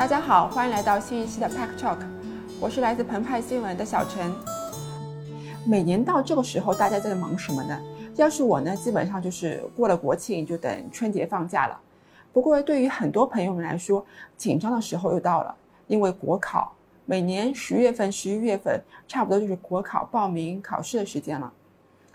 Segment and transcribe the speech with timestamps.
[0.00, 1.98] 大家好，欢迎来到新一期的 Pack Talk，
[2.58, 4.32] 我是来自澎湃新闻的小陈。
[5.66, 7.78] 每年到这个时候，大家在忙什么呢？
[8.16, 11.78] 要是我呢，基本上就是过了国庆就等春节放假了。
[12.32, 14.02] 不过对于很多朋友们来说，
[14.38, 15.54] 紧张的时候又到了，
[15.86, 16.72] 因为国考
[17.04, 21.52] 每年十月份、十一月份差不多就是国考报名考试的时间了。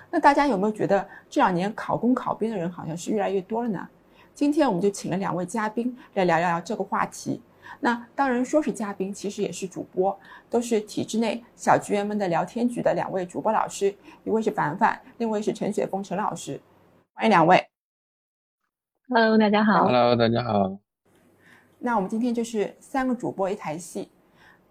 [0.10, 3.88] 那大家有没有觉得这两年考公考编的人好像是越来越多了呢？
[4.34, 7.40] 今天我们就请了两位嘉宾来聊聊这个话题。
[7.80, 10.18] 那当然说是嘉宾，其实也是主播，
[10.50, 13.94] 都是体制内小职员们的聊天局的两位主播老师，
[14.24, 16.60] 一位是凡凡，另一位是陈雪峰陈老师，
[17.14, 17.68] 欢迎两位。
[19.10, 19.86] Hello，大家好。
[19.86, 20.78] Hello，大家好。
[21.80, 24.10] 那我们今天就是三个主播一台戏，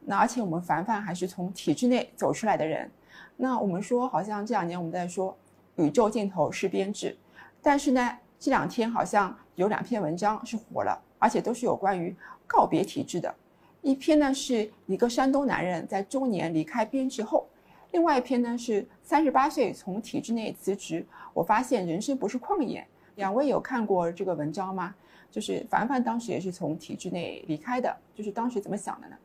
[0.01, 2.91] 那而且我们凡凡还是从体制内走出来的人。
[3.37, 5.37] 那我们说，好像这两年我们在说
[5.77, 7.17] 宇宙尽头是编制，
[7.63, 12.15] 但是呢，这两天好像有两篇文章是火了，而且都是有关于。
[12.47, 13.35] 告别体制的
[13.81, 17.47] 一篇呢，是一个山东男人在中年离开编制后；
[17.91, 21.05] 另外一篇呢是三十八岁从体制内辞职。
[21.33, 22.87] 我发现人生不是旷野。
[23.17, 24.95] 两位有看过这个文章吗？
[25.31, 29.17] 就是凡凡当时也是从体制内离开的，就是当时怎么想的呢？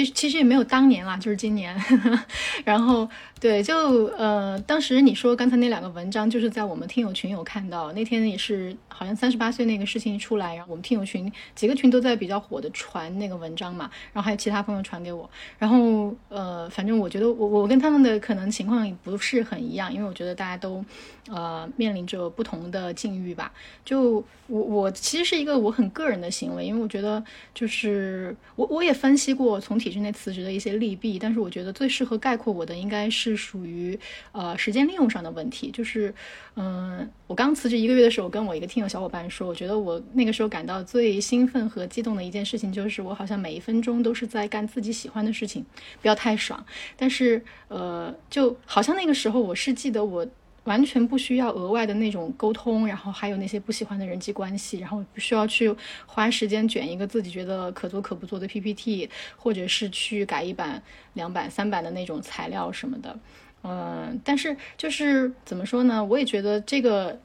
[0.00, 1.76] 其实其实也没有当年啦，就是今年。
[2.64, 3.06] 然后
[3.38, 7.92] 对，就呃，当时你说刚才那两个文章，就是在我们听友群有看到。
[7.92, 13.90] 那天也是好像三十八岁那个事情一出来，然后我们听友群几个群都在比较火的传那个文章嘛。
[14.14, 15.28] 然后还有其他朋友传给我。
[15.58, 20.82] 然后呃，反正我觉得我我跟他们的可能情况也不是很一样，因为我觉得大家都
[21.28, 23.52] 呃面临着不同的境遇吧。
[23.84, 27.22] 就我我其实是一个我很个人的行为，因为我觉得
[27.54, 33.98] 就是我我也分析过从体之内辞职的一些利弊，但是我觉得最适合概括我的应该是属于
[34.32, 35.70] 呃时间利用上的问题。
[35.70, 36.14] 就是，
[36.56, 45.64] 嗯，我刚辞职一个月的时候，跟我一个听友小伙伴说，我觉得我那个时候感到最兴奋和激动的一件事情，就是我好像每一分钟都是在干自己喜欢的事情，
[46.00, 46.64] 不要太爽。
[46.96, 50.26] 但是，呃，就好像那个时候，我是记得我。
[50.64, 55.74] 完全不需要额外的那种沟通，然后还有那些不喜欢的人际关系，然后不需要去
[56.06, 60.82] 花时间卷一个自己觉得可做可不做的 PPT，或者是去改一版、
[61.14, 63.18] 两版、三版的那种材料什么的。
[63.62, 66.04] 嗯，但是就是怎么说呢？
[66.04, 67.20] 我也觉得这个，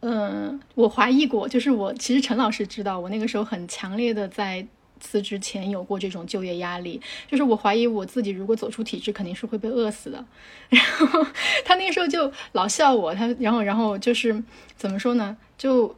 [0.00, 4.66] 嗯，我怀疑过，就是我其实陈老师知道，我那个时候很强烈的在。
[5.00, 10.24] 辞职前有过这种就业压力，就是我怀疑我自己如果走出体制，肯定是会被饿死的。
[10.70, 11.26] 然后
[11.64, 14.42] 他那个时候就老笑我，他然后然后就是
[14.76, 15.36] 怎么说呢？
[15.58, 15.94] 就。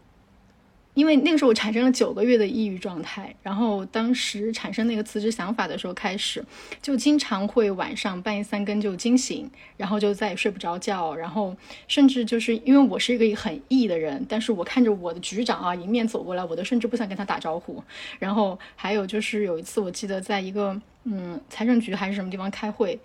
[0.98, 6.44] 因为那个时候我产生了九个月的抑郁状态，然后当时产生那个辞职想法的时候开始，
[6.82, 17.80] 就经常会晚上半夜三更就惊醒，然后就再也睡不着觉，然后甚至就是因为我是一个很 E 的人，但是我看着我的局长啊迎面走过来，我都甚至不想跟他打招呼。
[18.18, 22.98] 然后还有就是有一次我记得在一个嗯财政局还是什么地方开会，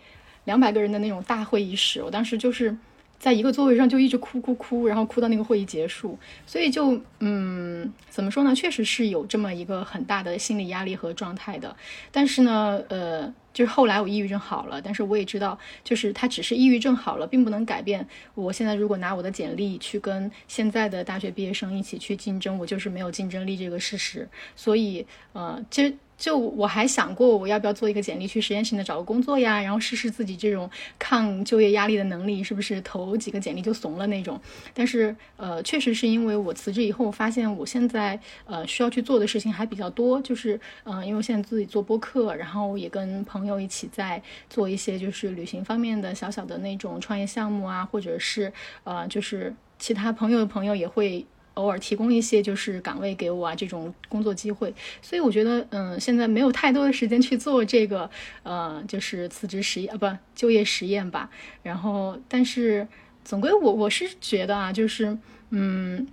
[0.46, 2.76] 两百个人的那种大会议室，我当时就是。
[3.24, 8.54] 在一个座位上就一直哭哭哭，然后哭到那个会议结束，所以就嗯，怎么说呢？
[8.54, 11.74] 确实是有这么一个很大的心理压力和状态的。
[12.12, 24.28] 但是呢，呃，就是后来我抑郁症好了，但是我也知道，就是它只是抑郁症好了，并不能改变我现在如果拿我的简历去跟现在的大学毕业生一起去竞争，我就是没有竞争力这个事实。
[24.54, 25.96] 所以，呃，其实。
[26.24, 34.40] 就我还想过我要不要做一个简历去实验性的找个工作呀，然后试试自己这种抗就业压力的能力是不是投几个简历就怂了那种。
[34.74, 48.54] 但是呃，确实是因为我辞职以后发现我现在呃需要去做的事情还比较多，就是嗯，因为现在自己做播客，然后也跟朋友一起在做一些就是旅行方面的小小的那种创业项目啊，或者是
[48.86, 51.26] 呃就是其他朋友的朋友也会。
[51.56, 58.10] 偶尔提供一些就是岗位给我啊，这种工作机会，所以我觉得，嗯，现在没有太多的时间去做这个，
[58.44, 61.30] 呃，就是辞职实验啊，不，就业实验吧。
[61.62, 62.88] 然后，但是
[63.24, 65.18] 总归我我是觉得啊，就是，
[65.52, 66.08] 嗯，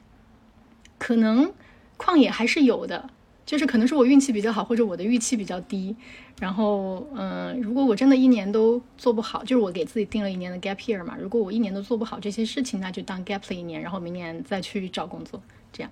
[0.98, 1.52] 可能
[1.96, 3.08] 旷野还是有的。
[3.50, 5.96] 就是可能是我运气比较好，或者我的预期比较低，
[6.38, 15.42] 然后嗯，如果我真的一年都做不好，就是我给自己定了一年的 gap year 嘛，如果我一年都做不好这些事情，那就当 gap 了一年，然后明年再去找工作，
[15.72, 15.90] 这样。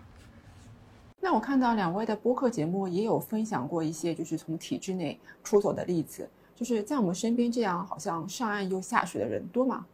[1.20, 9.84] 那我看到两位的播客节目也有分享过一些就是从体制内出走的例子，就是在我们身边这样好像上岸又下水的人多吗？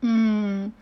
[0.00, 0.72] 嗯。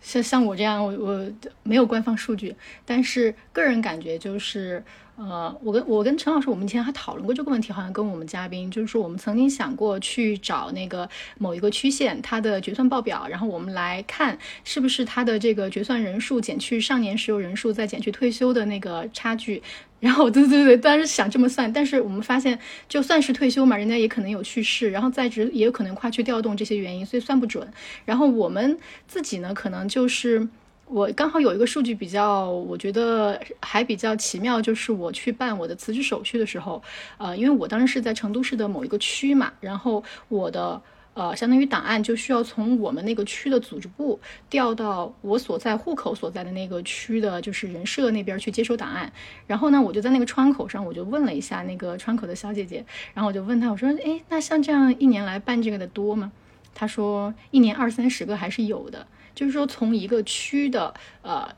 [0.00, 1.32] 像像我这样，我我
[1.62, 2.54] 没有官方数据，
[2.84, 4.84] 但是个人感觉就是，
[5.16, 11.08] 呃，我跟我跟陈老师，我们以前还讨论过这个问题，好像跟我们嘉宾，就是说我们曾经想过去找那个
[11.38, 19.62] 某一个区县它的决算报表，然后我们来看是不是它的这个决算人数减去上年持有人数，再减去退休的那个差距。
[20.00, 22.58] 然后对对对，当时想这么算，但是我们发现，
[22.88, 27.66] 就算是退休嘛，人家也可能有去世，然后在职也有可能跨区调动这些原因，所以算不准。
[28.04, 28.76] 然后我们
[29.06, 30.48] 自己呢，可能就是。
[30.86, 36.82] 我刚好有一个数据比较，我觉得还比较奇妙，就是我去办我的辞职手续的时候，
[37.18, 40.80] 呃，因为我当时是在成都市的某一个区嘛，然后我的
[41.14, 44.20] 呃，相当于档案就需要从我们那个区的组织部
[44.50, 49.10] 调到我所在户口所在的那个区的，就是人社那边去接收档案。
[49.46, 52.84] 然后呢，我就在那个窗口上，我就问了一下那个窗口的小姐姐，
[53.14, 56.32] 然后我就问她，我说，哎，那像这样一年来办这个的多吗？
[56.74, 59.06] 她说，一年二三十个还是有的。
[59.34, 61.48] 就是说，从一个区的呃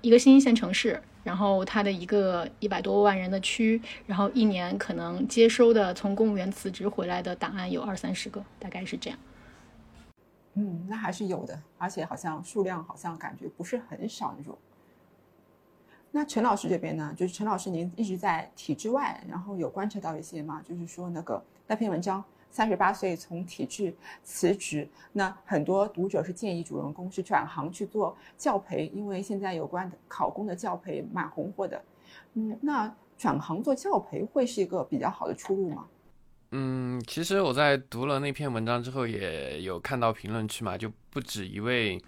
[0.00, 9.18] 一个新一线城市，然后它的一个一百多万人的区，然后一年可能接收的从公务员辞职回来的档案有二三十个，大概是这样。
[10.54, 14.56] 嗯，那还是有的，而且好像数量好像感觉不是很少那种。
[16.12, 20.62] 那陈老师这边呢，就是陈老师您一直在体制外，然后有观察到一些吗？
[20.66, 22.24] 就是说那个那篇文章。
[22.54, 23.92] 三十八岁从体制
[24.22, 31.84] 辞职，那很多读者是建议主人公是转行去做教培，因为现在有关考公的教培蛮红火的。
[32.34, 35.86] 嗯，那转行做教培会是一个比较好的出路吗？
[36.52, 42.00] 嗯，其实我在读了那篇文章之后，也有看到评论区嘛，就不止一位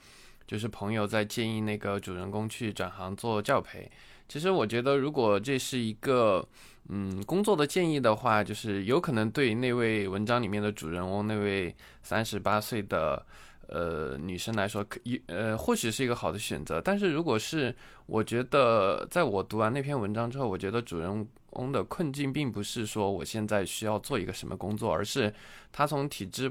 [0.46, 3.90] 就是朋友在建议那个主人公去转行做教培。
[4.28, 6.48] 其实我觉得，如果这是一个。
[6.88, 13.26] 嗯，工作的建议的话，就是有可能对那位文章里面的主人翁，那位三十八岁的
[13.66, 16.80] 呃女生来说，可呃或许是一个好的选择。
[16.80, 17.74] 但是如果是
[18.06, 25.34] 我觉得，在我读完那篇文章之后，我觉得主人翁的困境并不是说我现在需要做一个什么工作，而是
[25.72, 26.48] 他从体制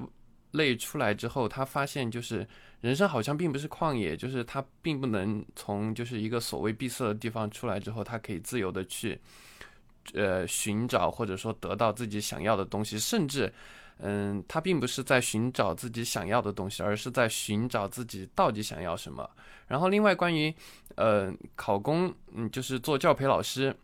[0.51, 2.45] 内出来之后，他发现就是
[2.81, 9.17] 人生好像并不是旷野，就是他并不能从就是一个所谓闭塞的地方出来之后，他可以自由的去。
[10.13, 13.51] 呃，寻找或者说得到自己想要的东西，甚至，
[13.97, 19.29] 嗯，他并不是在寻找自己想要的东西，而是在寻找自己到底想要什么。
[19.67, 20.53] 然后，另外关于，
[20.95, 23.75] 呃，考公，嗯，就是做教培老师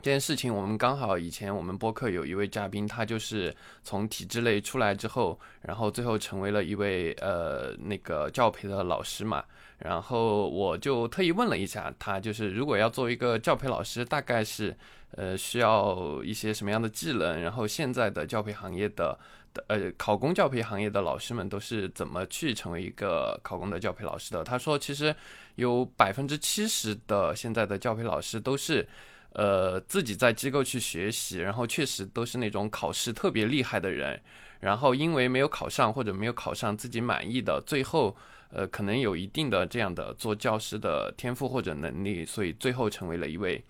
[0.00, 3.54] 这件事情，我们刚好以前我们播客有一位嘉宾，他就是
[3.84, 9.44] 从体制内出来之后，然后最后成为了一位呃那个教培的老师嘛。
[9.78, 14.74] 然后我就特意问了一下他，就是如果要做一个教培老师，大概是。
[15.12, 17.40] 呃，需要一些什么样的技能？
[17.42, 19.18] 然后现在的教培行业的
[19.66, 24.44] 呃考公教培行业的老师们都是怎么去成为一个考公的教培老师的？
[24.44, 25.14] 他说，其实
[25.56, 28.88] 有百分之七十的现在的教培老师都是
[29.32, 34.20] 呃自己在机构去学习，然后确实都是那种考试特别厉害的人，
[34.60, 38.16] 然后因为没有考上或者没有考上自己满意的，最后
[38.50, 43.64] 呃可能有一定的这样的做教师的天赋或者能力，所以最后成为了一位。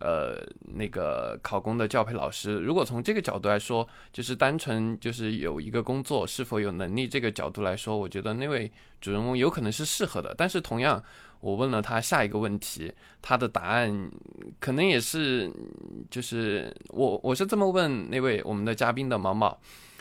[0.00, 10.32] 呃，那个考公的教培老师，如果从这个角度来说，就是单纯就是有一个工作是否有能力这个角度来说，我觉得那位主人公有可能是适合的。
[10.38, 11.02] 但是同样，
[11.40, 14.10] 我问了他下一个问题，他的答案
[14.60, 15.50] 可能也是，
[16.08, 19.58] 就是我我是这么问那位我们的嘉宾的毛毛，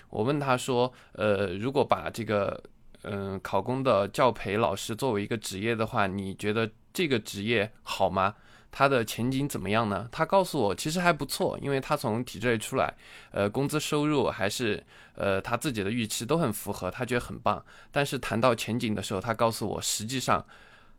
[0.10, 2.64] 我问他说，呃，如果把这个
[3.02, 8.36] 嗯考公的教培老师作为一个职业的话，你觉得这个职业好吗？
[8.70, 10.08] 他的前景怎么样呢？
[10.12, 12.94] 他告诉我，其实还不错，因为他从体制内出来，
[13.32, 14.84] 呃，工资收入还是
[15.16, 17.64] 呃他自己的预期都很符合，他觉得很棒。
[17.92, 20.46] 但是谈到前景的时候，他告诉我，实际上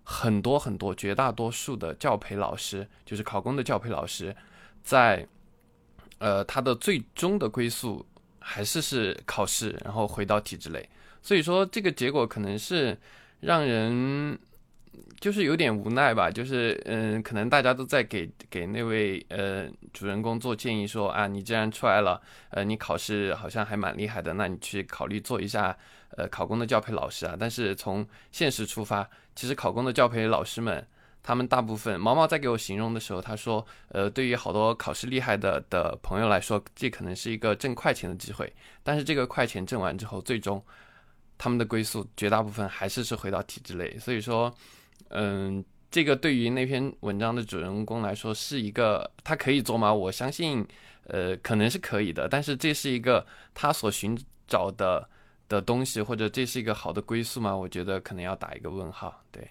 [0.03, 4.35] 很多很多绝大多数的教培老师，就是考公的教培老师，
[4.83, 5.25] 在
[6.19, 8.05] 呃他的最终的归宿
[8.41, 10.89] 还是是考试，然后回到体制内。
[11.23, 12.99] 所以说，这个结果可能是
[13.41, 14.39] 让人。
[15.21, 25.77] 就是有点无奈吧，就是嗯，可能大家都在给给那位呃主人公做建议，说啊，你既然出来了，呃，你考试好像还蛮厉害的，那你去考虑做一下
[26.17, 27.37] 呃考公的教培老师啊。
[27.39, 30.87] 但是从现实出发，其实考公的教培老师们，
[31.23, 38.53] 他们大部分毛毛在给我形容的时候，他说，呃，对于好多考试厉害的的朋友来说，这可能是一个挣快钱的机会。
[38.83, 40.65] 但是这个快钱挣完之后，最终
[41.37, 44.55] 他们的归宿绝大部分还是是回到体制内，所以说。
[45.09, 49.93] 嗯，这个对于那篇文章的主人公来说是一个，他可以做吗？
[49.93, 50.67] 我相信，
[51.05, 52.29] 呃，可能是可以的。
[52.29, 55.09] 但是这是一个他所寻找的
[55.49, 57.57] 的东西，或者这是一个好的归宿吗？
[57.57, 59.23] 我觉得可能要打一个问号。
[59.31, 59.49] 对。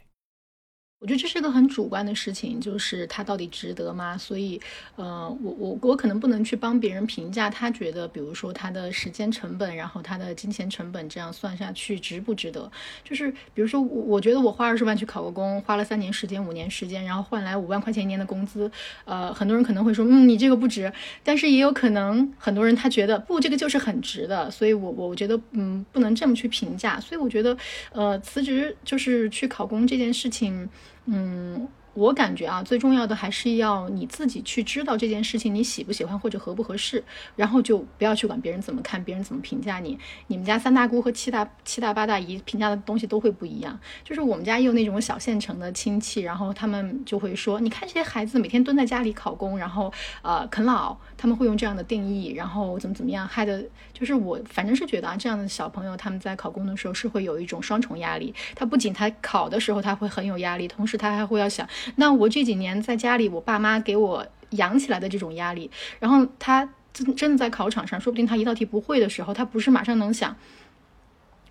[0.99, 4.17] 我觉得这是个很主观的事情，就是他到底值得吗？
[4.17, 4.59] 所以，
[4.95, 12.69] 呃，我我我可能不能去帮别人评价他觉得，比如说他的时间成本，然后他的金钱成本这样算下去值不值得？
[13.03, 18.69] 就是比如说，我我觉得我花二十万去考个公，花了三年时间、五年时间，然后换来五万块钱一年的工资，
[19.05, 20.91] 呃，很多人可能会说，嗯，你这个不值。
[21.23, 24.49] 但是也有可能很多人他觉得不，这个就是很值的。
[24.49, 26.99] 所以我我觉得，嗯，不能这么去评价。
[26.99, 27.55] 所以我觉得，
[27.91, 30.67] 呃，辞职就是去考公这件事情。
[31.07, 37.03] 嗯，我感觉啊，最重要的还是要你自己去知道这件事情你喜不喜欢或者合不合适，
[37.35, 39.97] 然后就不要去管别人怎么看，别人怎么评价你。
[40.27, 43.79] 你们家三大姑和七大七大八大姨评价的东西都会不一样。
[44.03, 58.35] 就是我们家也有那种小县城的亲戚，然后他们就会说，你看这些孩子每天蹲在家里考公，然后呃啃老，他们会用这样的定义，然后怎么怎么样，害得就是我反正是觉得啊，这样的小朋友他们在考公的时候是会有一种双重压力。
[58.53, 61.67] 他不仅他考的时候他会很有压力，同时他还会要想。
[61.95, 70.35] 那我这几年在家里，我爸妈给我养起来的这种压力，然后他真真的在考场上，说不定他一道题不会的时候，他不是马上能想，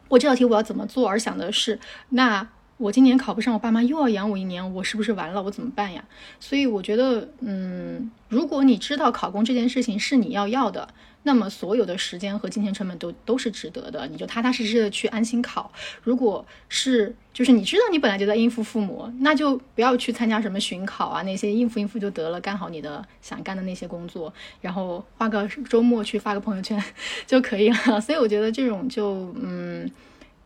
[0.09, 1.79] 我这道题我要怎么做，而想的是，
[2.11, 2.49] 那
[2.79, 5.43] 我今年考不上，我爸妈又要养我一年，我是不是完了？
[5.43, 6.05] 我怎么办呀？
[6.39, 10.89] 所以我觉得，嗯，如果你知道考公这件事情是你要要的。
[11.23, 15.73] 那么所有的时间和金钱成本都都是值得的，你就踏踏实实的去安心考。
[16.05, 26.81] 如果是就是你知道你本来就在应付父母，那就不要去参加什么巡考啊，那些应付应付就得了，干好你的想干的那些工作，然后花个周末去发个朋友圈
[27.27, 28.01] 就可以了。
[28.01, 29.91] 所以我觉得这种就嗯，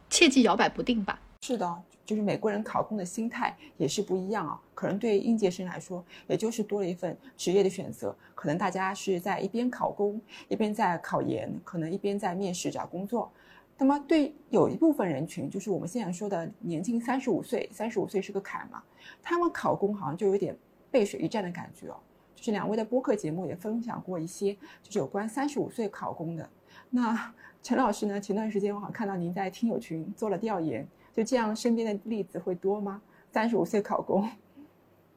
[0.08, 1.18] 切记摇摆不定吧。
[1.42, 1.70] 是的。
[2.10, 8.12] 就是美国人考公的心态也是不一样啊，可能对应届生来说，也就是多了一份职业的选择。
[8.34, 13.30] 可能大家是在一边考公，一边在考研，可能一边在面试找工作。
[13.78, 18.82] 那么对有一部分人群，就是我们现在说的年轻三十五岁，三十五岁是个坎嘛，
[19.22, 20.56] 他们考公好像就有点
[20.90, 21.96] 背水一战的感觉哦。
[22.34, 24.52] 就是两位的播客节目也分享过一些，
[24.82, 26.50] 就是有关三十五岁考公的。
[26.90, 28.20] 那陈老师呢？
[28.20, 30.84] 前段时间我好像看到您在听友群做了调研。
[31.14, 33.02] 就这样，身边的例子会多吗？
[33.32, 34.28] 三十五岁考公，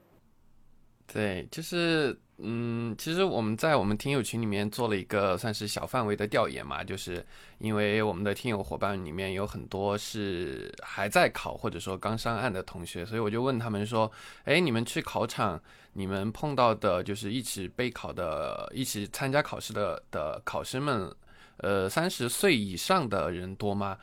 [1.12, 7.26] 对，就是，嗯，其实我们在我们听友群里面做了一个算是小范围的调研嘛，就是
[7.60, 14.12] 因为我们的听友伙伴里面有很多是还在考或者说刚上岸的同学，所以我就问他们说，
[14.46, 15.62] 哎，你们去考场，
[15.94, 21.16] 你们碰到的就是一起备考的、一起参加考试的的考生们，
[21.58, 23.98] 呃，三十岁以上的人多吗？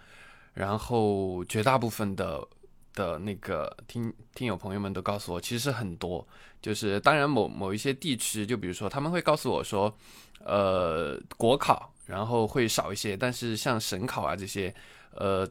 [0.54, 2.47] 然后绝大部分的
[2.95, 6.26] 的那个听听友朋友们都告诉我，其实很多，
[6.61, 9.95] 就是当然某某一些地区，就比如说他们会告诉我说，
[10.45, 14.75] 呃，国考然后会少一些，但是像省考啊这些，
[15.14, 15.49] 呃，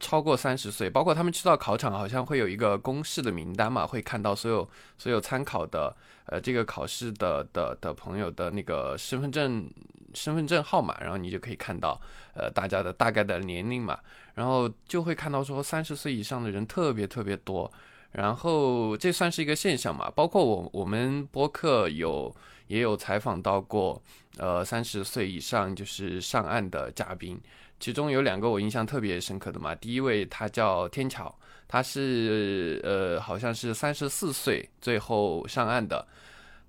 [0.00, 5.94] 超过三十岁，包括他们去到考场，好像会有一个公示的名单嘛，会看到所有所有参考的
[6.26, 9.68] 呃这个考试的的的朋友的那个身份证。
[10.16, 12.00] 身份证号码，然后你就可以看到，
[12.34, 13.98] 呃，大家的大概的年龄嘛，
[14.34, 17.68] 然后就会看到说三十岁以上的人特别特别多，
[18.12, 20.08] 然后这算是一个现象嘛。
[20.14, 22.32] 包括我我们播客有
[22.68, 24.00] 也有采访到过，
[24.36, 27.36] 呃，三十岁以上就是上岸的嘉宾，
[27.80, 29.74] 其中有两个我印象特别深刻的嘛。
[29.74, 36.06] 第一位他叫天桥，他是呃好像是三十四岁最后上岸的，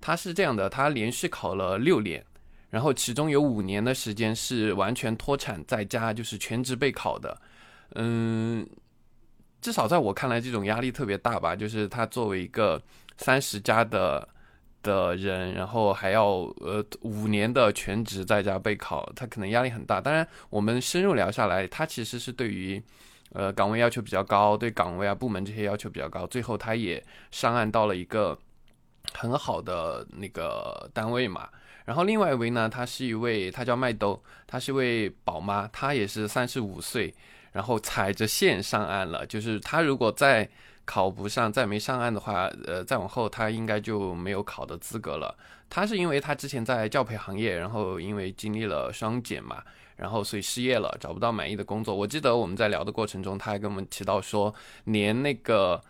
[0.06, 2.24] 他是这样的，他连续考了六年。
[2.70, 7.36] 然后其中有五年的时间是完全脱产在家，就是全职备考的。
[7.96, 8.64] 嗯，
[9.60, 11.56] 至少在我看来，这种压力特别大吧。
[11.56, 12.80] 就是他作为一个
[13.16, 14.28] 三十加的
[14.80, 16.24] 的人，然后还要
[16.60, 20.00] 呃五年的全职在家备考，他可能压力很大。
[20.00, 22.80] 当然，我们深入聊下来，他其实是对于
[23.32, 26.24] 呃岗位要求比较高，对岗位啊部门这些要求比较高。
[26.28, 28.38] 最后他也上岸到了一个
[29.14, 31.48] 很好的那个单位嘛。
[31.84, 37.14] 然后另外一位呢，她是一位，她叫麦兜，她是一位宝妈，她也是三十五岁，
[37.52, 39.24] 然后踩着线上岸了。
[39.24, 40.48] 就是她如果再
[40.84, 45.36] 考不上，再没上岸的话，呃，再往后她应该就没有考的资格了。
[45.70, 49.62] 她是因为她之前在教培行业，然后因为经历了双减嘛，
[49.94, 51.94] 然后所以失业了，找不到满意的工作。
[51.94, 54.52] 我记得我们在聊的过程中，她还跟我们提到说，
[54.84, 55.80] 连那个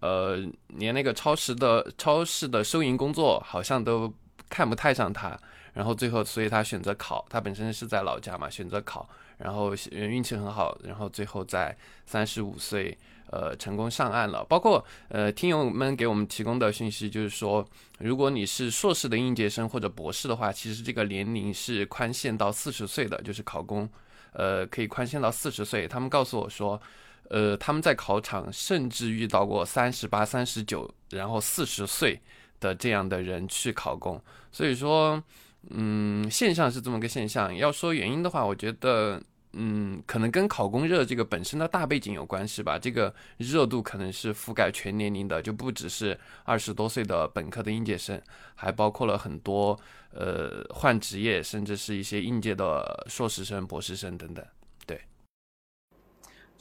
[0.00, 0.36] 呃，
[0.68, 4.12] 连那个超市的超市的收银工作好像都。
[4.48, 5.36] 看不太上他，
[5.72, 7.26] 然后最后，所以他选择考。
[7.28, 11.76] 他本身是在老家嘛，选择考，然后运气很好，然后最后在
[12.06, 12.96] 三十五岁，
[13.32, 14.44] 呃，成功上岸了。
[14.44, 23.90] 包括呃，听友们给我们提供的信息就是说，如果你是硕士的应届生或者博士的话，其实这个年龄是宽限到四十岁的，就是考公，
[24.32, 25.88] 呃，可以宽限到四十岁。
[25.88, 26.80] 他们告诉我说，
[27.30, 32.20] 呃，他们在考场甚至遇到过三十八、三十九，然后四十岁
[32.60, 34.22] 的这样的人去考公。
[34.50, 35.22] 所以说，
[35.70, 37.54] 嗯，现象是这么个现象。
[37.54, 39.22] 要说原因的话，我觉得。
[39.58, 42.78] 嗯，可能跟考公热这个本身的大背景有关系吧。
[42.78, 48.20] 这个热度可能是覆盖全年龄的，就不只是二十多岁的本科的应届生，
[48.54, 49.80] 还包括了很多
[50.10, 54.44] 呃换职业，甚至是一些应届的硕士生、博士生等等。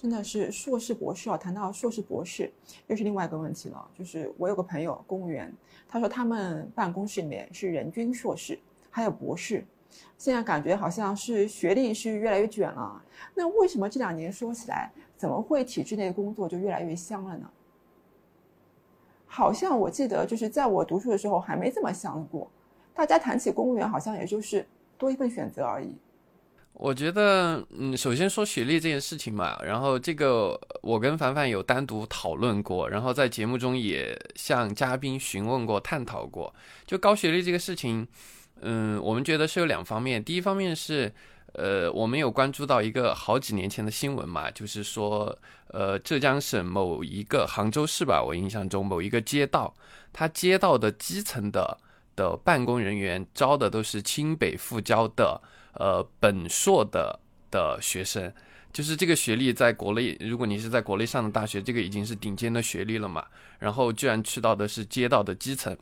[0.06, 1.36] 真的是硕士、博士啊。
[1.36, 2.52] 谈到硕士、博士，
[2.86, 3.90] 又是另外一个问题了。
[3.98, 5.52] 就是我有个朋友，公务员，
[5.90, 8.60] 他说他们办公室里面是人均硕士，
[8.92, 9.66] 还有博士。
[10.16, 13.02] 现在感觉好像是学历是越来越卷了，
[13.34, 17.50] 那为什么这两年说起来，怎么会体制内工作就越来越香了呢？
[19.26, 22.48] 好像我记得就是在我读书的时候还没这么香过，
[22.94, 24.68] 大家谈起公务员好像也就是
[25.00, 25.96] 多一份选择而已。
[26.78, 36.54] 我觉得，嗯，首先说学历这件事情嘛，然后这个我跟凡凡有单独讨论过，然后在节目中也向嘉宾询问过、探讨过，
[36.86, 38.06] 就高学历这个事情。
[38.62, 40.22] 嗯，我们觉得是有两方面。
[40.22, 41.12] 第一方面是，
[41.54, 49.74] 呃，我们有关注到一个好几年前的新闻嘛，就是说，呃，浙江省某一个杭州市吧，我印象中某一个街道，
[50.12, 51.78] 它街道的基层的
[52.16, 55.42] 的办公人员招的都是清北复交的，
[55.76, 57.20] 呃，本硕的
[57.52, 58.34] 的学生，
[58.74, 63.26] 就是这个学历在国内，如果你是在国内上的大学，这个已经是顶尖的学历了嘛，
[63.60, 65.76] 然后居然去到的是街道的基层。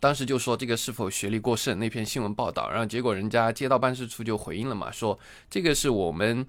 [0.00, 5.16] 当时就说这个是否学历过剩那篇新闻报道，然后结果人家街道办事处就回应了嘛，说
[5.48, 6.44] 这个是我们，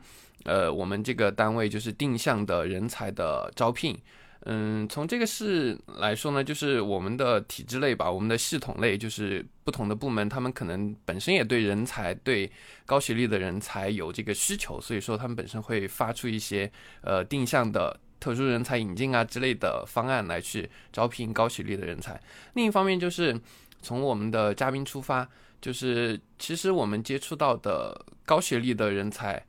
[0.45, 3.95] 呃，我们这个单位就是定向的人才的招聘，
[4.45, 12.51] 嗯，从这个事来说呢，就是我们的体制类吧，我们的系统类就是不同的部门，他们可能本身也对人才对
[12.85, 16.71] 高学历的人才有这个需求，所以说他们本身会发出一些
[17.01, 17.99] 呃定向的。
[18.19, 22.17] 特殊人才引进啊之类的方案来去招聘高学历的人才。
[22.53, 23.37] 另一方面就是
[23.81, 25.27] 从我们的嘉宾出发，
[25.59, 27.93] 就是其实我们接触到的
[28.25, 29.45] 高学历的人才，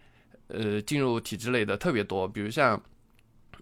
[0.48, 2.26] 呃，进入体制类的特别多。
[2.26, 2.82] 比如像，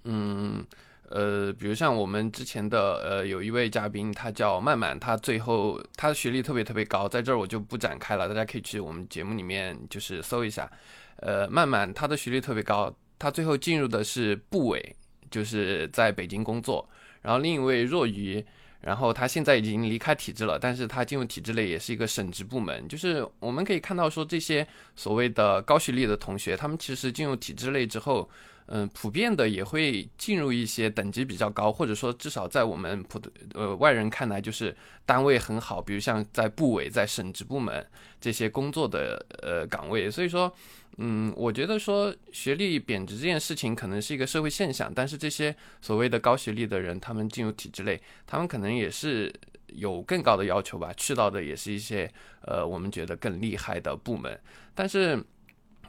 [0.05, 0.65] 嗯，
[1.13, 10.71] 呃，比如像我们之前的呃有一位嘉宾，他叫曼曼，他最后他的学历特别特别高，在这儿我就不展开了，大家可以去我们节目里面就是搜一下。
[11.17, 14.97] 呃，曼曼他的学历特别高，他最后进入的是部委。
[15.31, 16.87] 就是在北京工作，
[17.23, 18.45] 然后另一位若愚，
[18.83, 22.87] 然后他现在已经离开体制了，但是他进入体制内也是一个省直部门。
[22.87, 28.29] 就是我们可以看到说这些所谓的高学历的同学，他们其实进入体制内之后，
[28.67, 33.21] 嗯，普遍的也会进入一些等级比较高，或者说至少在我们普
[33.55, 37.85] 呃外人看来就是单位很好，比如像在部委、在省直部门
[38.21, 40.53] 这些工作的呃岗位，所以说。
[40.99, 49.33] 嗯，我觉得说学历贬值这件事情可能是一个社会现象，但是这些所谓的高学历的人，他们进入体制内，他们可能也是
[49.69, 54.39] 有更高的要求吧，去到的也是一些呃我们觉得更厉害的部门，
[54.75, 55.19] 但是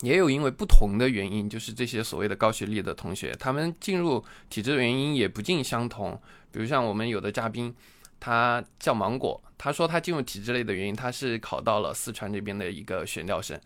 [0.02, 6.20] 也有因为不同的原因，就是这些所谓的高学历的同学，他们进入体制的原因也不尽相同。
[6.52, 7.74] 比如像我们有的嘉宾，
[8.20, 13.60] 他叫芒果，他说他进入体制类的原因，他是考到了四川这边的一个选调生。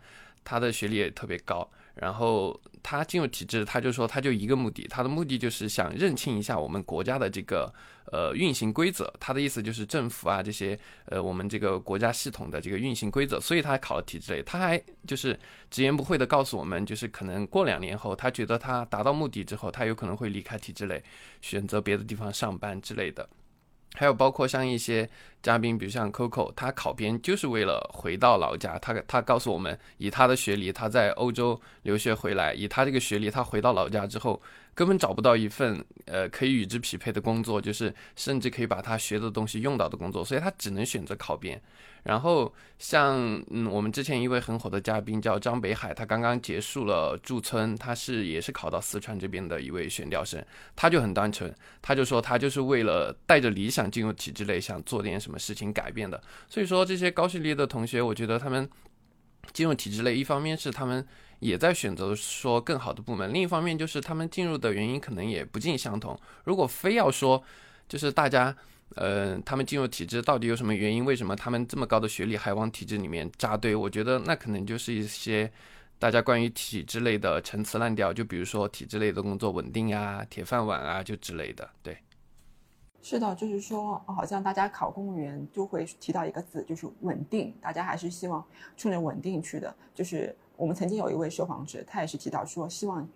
[0.44, 7.74] 他的学历也特别高，然后他进入体制，他就说他就一个目的，他的目的就是想认清一下我们国家的这个
[8.12, 9.12] 呃运行规则。
[9.20, 14.44] 他的意思就是政府啊这些呃我们这个国家系统的这个运行规则，所以他考了体制类。
[14.44, 15.38] 他还就是
[15.70, 21.04] 直言不讳的告诉我们，就是可能过两年后，他觉得他达到目的之后，他有可能会离开体制类，
[21.42, 23.28] 选择别的地方上班之类的。
[23.94, 25.10] 还有包括像一些
[25.42, 28.78] 嘉宾，比如像 Coco，他考编就是为了回到老家。
[28.80, 34.42] 他他告诉我们，以他的学历，他在欧洲留学回来，以他这个学历，他回到老家之后。
[34.78, 41.60] 根本找不到一份呃可以与之匹配的工作，就是甚至可以把他学的东西用到的工作，所以他只能选择考编。
[42.04, 56.22] 然后像嗯我们之前一位很火的嘉宾叫张北海，他刚刚结束了驻村，他是也是考到四川这边的一位选调生，他就很单纯，他就说他就是为了带着理想进入体制内，想做点什么事情改变的。
[56.48, 58.70] 所以说这些高学历的同学，我觉得他们
[59.52, 61.04] 进入体制内，一方面是他们。
[61.40, 66.20] 也在选择说更好的部门，另一方面就是他们进入的原因可能也不尽相同。
[66.44, 67.44] 如果非要说，
[67.88, 68.56] 就是大家，
[68.96, 71.06] 呃，他们进入体制到底有什么原因？
[71.06, 73.76] 为什么他们这么高的学历还往体制里面扎堆？
[73.76, 75.52] 我觉得那可能就是一些
[76.00, 81.70] 大家关于体制类的陈词滥调，就比如说体制类的工作稳定呀、铁饭碗啊，就之类的。
[81.84, 81.96] 对，
[83.04, 88.44] 是的，就是说，好像大家考公务员就会提到一个字，就是稳定，大家还是希望
[88.76, 90.36] 冲着稳定去的，就是。
[90.58, 93.08] 我们曾经有一位受访者，他也是提到说，希望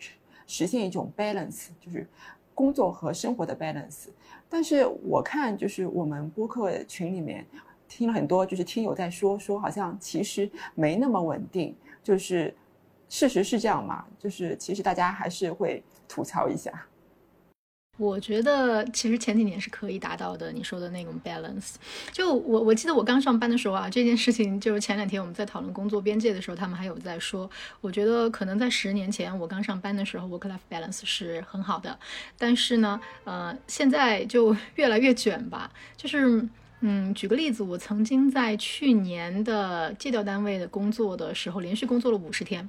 [0.47, 2.07] 实现一种 balance，就是
[2.53, 4.07] 工作和生活的 balance。
[4.47, 7.45] 但是我看就是我们播客群里面
[7.89, 11.75] 听了很多，就是听友在说说，好像其实没那么稳定。
[12.03, 12.53] 就是
[13.09, 14.05] 事实是这样嘛？
[14.17, 16.85] 就是其实大家还是会吐槽一下。
[18.01, 21.75] 我觉得其实前几年是可以达到的，你说的那种 balance。
[22.11, 27.47] 就我我记得我刚上班的时候啊，这件事情就是前两天我们在讨论工作边界的时候，他们还有在说。
[27.79, 31.95] 我觉得可能在十年前我刚上班的时候，work life balance 是很好的。
[32.39, 35.71] 但是呢，呃，现在就 越来越卷吧。
[35.95, 36.43] 就是，
[36.79, 42.67] 嗯，举个例子，我曾经在去年的借调单位的工作的时候，连续工作了五十天，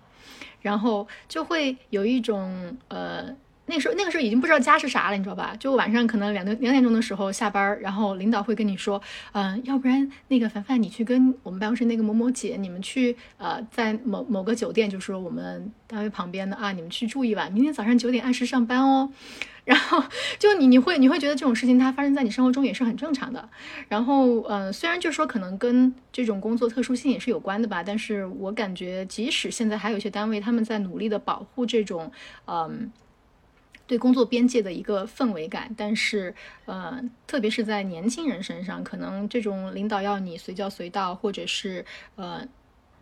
[0.61, 3.35] 然后就会有一种呃。
[3.73, 5.57] 那时候那个时候已经不知道家是啥了，你知道吧？
[5.59, 9.01] 就晚上可能两两两点钟的时候下班，然后领导会跟你说，
[9.33, 19.11] 嗯，要不然那个凡凡，你去跟我们办公室那个某某姐，你们去呃，在某某个酒店，就说我们单位旁边的啊，你们去住一晚，明天早上九点按时上班哦。
[19.65, 20.03] 然后
[20.41, 23.49] 就你你会你会觉得这种事情它发生在你生活中也是很正常的。
[23.89, 32.11] 然后嗯，虽然就说可能跟这种工作特殊性也是有关的吧，但是我感觉即使现在还有一些单位他们在努力的保护这种
[32.47, 32.91] 嗯。
[33.93, 41.85] 对工作边界的一个氛围感，但是，呃，特别是在年轻人身上，可能这种领导要你随叫随到，或者是，
[42.17, 42.43] 呃，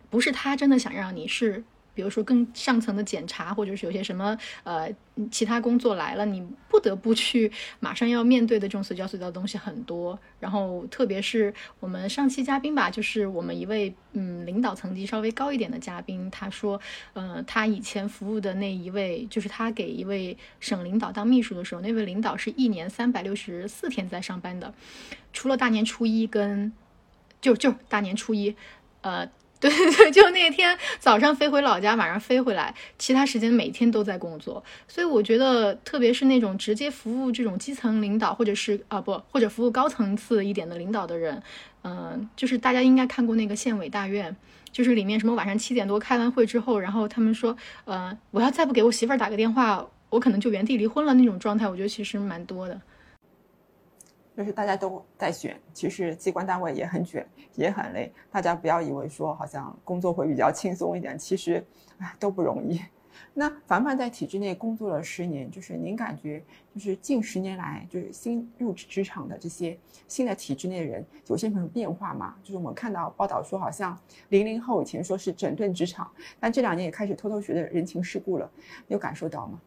[0.09, 1.63] 不是他真的想让你是。
[1.93, 4.89] 比如说更上层的检查，或者是有些什么呃
[5.29, 10.17] 其他工作来了，你不得不去马上要面对的这种随叫随到的东西很多。
[10.39, 16.79] 然后特别是我们上期嘉宾吧，就是我们一位嗯领导层级稍微高一点的嘉宾，他说，
[17.13, 24.73] 呃，他以前服务的那一位，就是他给一位省领导当秘书的时候，那位领导是一年三百六十四天在上班的，
[25.33, 26.71] 除了大年初一跟
[27.41, 28.55] 就就大年初一，
[29.01, 29.29] 呃。
[29.61, 34.61] 对 对，就那天早上飞回老家，晚上飞回来，其他时间每天都在工作。
[34.87, 41.41] 所以我觉得，特别是那种直接服务这种基层领导，或者是啊不，或者服务高层次一点的领导的人，
[41.83, 44.35] 嗯，就是大家应该看过那个县委大院，
[44.71, 52.81] 就是里面什么晚上七点多开完会之后，然后他们说，呃，我要再不给我媳妇儿打个电话，我可能就原地离婚了那种状态，我觉得其实蛮多的。
[54.35, 58.11] 就是大家都在选，其实机关单位也很卷，也很累。
[58.31, 61.63] 大家不要以为说好像工作会比较轻松一点，其实
[61.97, 62.79] 唉都不容易。
[63.33, 66.41] 那凡凡在体制内工作了十年，就是您感觉
[66.73, 72.35] 就是近十年来就是新入职职场的这些新的体制内的人有些什么变化吗？
[72.41, 73.97] 就是我们看到报道说，好像
[74.29, 78.49] 零零后以前说是整顿职场，但这两年也开始偷偷学的人情世故了，
[78.87, 79.61] 有感受到吗？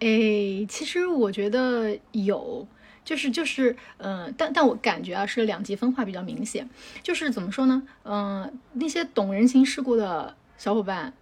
[0.00, 2.66] 哎，其实我觉得有。
[3.04, 6.68] 就是就是，嗯，但但我感觉啊，是两极分化比较明显。
[7.02, 7.82] 就是怎么说呢？
[8.04, 11.12] 嗯，那些懂人情世故的小伙伴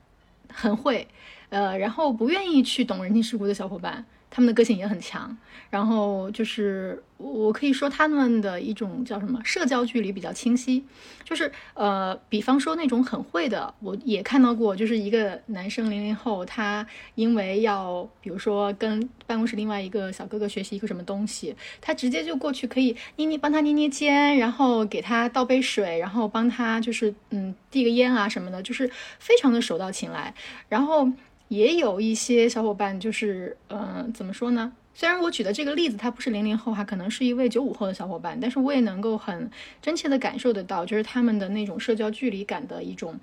[0.53, 1.09] 很会，
[1.49, 4.05] 呃，然后不愿意去懂人情世故的小伙伴。
[4.31, 5.37] 他们的个性也很强，
[5.69, 10.85] 然后就是我可以说他们的一种叫什么社交距离比较清晰，
[11.25, 28.89] 就是呃，比方说那种很会的，我也看到过，就是一个男生零零后，他因为要比如说跟办公室另外一个小哥哥学习一个什么东西，他直接就过去可以捏捏帮他捏捏肩，然后给他倒杯水，然后帮他就是嗯递个烟啊什么的，就是
[29.19, 30.33] 非常的手到擒来，
[30.69, 31.11] 然后。
[31.51, 34.73] 也有一些小伙伴，就是，嗯，怎么说呢？
[34.95, 39.51] 虽然我举的这个例子他不是零零后哈，可能是一位九五后的小伙伴，但是我也能够很
[39.83, 43.19] 真切的感受得到，就是他们的那种社交距离感的一种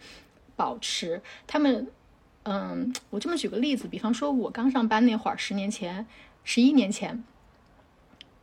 [0.57, 1.21] 保持。
[1.45, 1.87] 他们，
[2.43, 6.05] 嗯，我这么举个例子，比方说我刚上班那会儿，十年前、
[6.43, 7.23] 十一年前，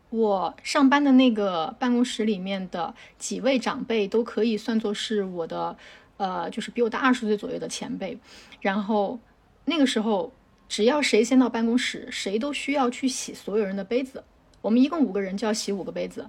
[0.08, 5.76] 我上班的那个办公室里面的几位长辈都可以算作是我的，
[6.16, 8.16] 呃，就是比我大二十岁左右的前辈，
[8.62, 9.20] 然后。
[9.64, 10.32] 那个时候，
[10.68, 14.24] 只要谁先到办公室，谁都需要去洗所有人的杯子。
[14.60, 16.28] 我们一共五个人就要洗五个杯子。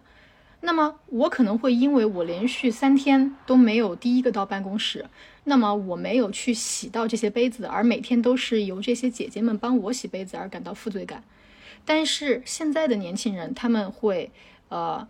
[0.62, 5.06] 那么我可能会因为我连续三天都没有第一个到办公室，
[5.44, 11.24] 那么我没有去洗到这些杯子，而每天都是由这些姐姐们帮我洗杯子而感到负罪感。
[11.86, 14.32] 但是现在的年轻人，他们会，
[14.70, 15.08] 呃，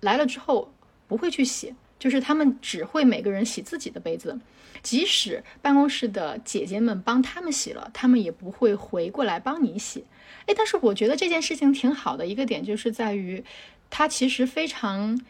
[0.00, 0.72] 来了之后
[1.06, 4.40] 不会去洗，就是他们只会每个人洗自己的杯子。
[4.82, 10.04] 即使办公室的姐姐们帮他们洗了，他们也不会回过来帮你洗。
[10.46, 13.44] 哎，但是我觉得这件事情挺好的一个点，就是在于，
[13.90, 15.20] 它其实非常，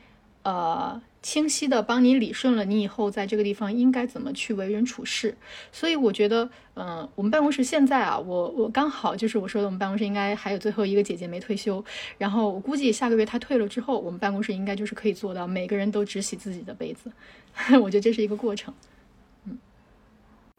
[0.42, 5.36] 呃，清晰的帮你理顺了你以后在这个地方应该怎么去为人处事。
[5.70, 11.84] 所以我觉得，嗯，我们办公室现在啊，我我刚好就是我说的，我们办公室应该还有最后一个姐姐没退休，
[12.16, 17.12] 然后我估计下个月她退了之后，我们办公室应该就是可以做到每个人都只洗自己的杯子。
[17.82, 18.72] 我觉得这是一个过程。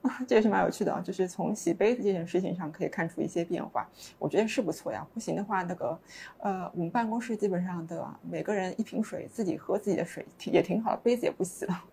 [0.27, 3.87] 这也是蛮有趣的啊，就是从洗杯子这件事情上可以看出一些变化，
[4.17, 5.05] 我觉得是不错呀。
[5.13, 5.99] 不行的话，那个，
[6.39, 11.83] 呃，我们办公室基本上的每个人一瓶水自己喝自己的水，挺也挺好，杯子也不洗了，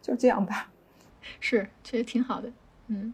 [0.00, 0.72] 就这样吧。
[1.40, 2.50] 是，其实挺好的。
[2.86, 3.12] 嗯，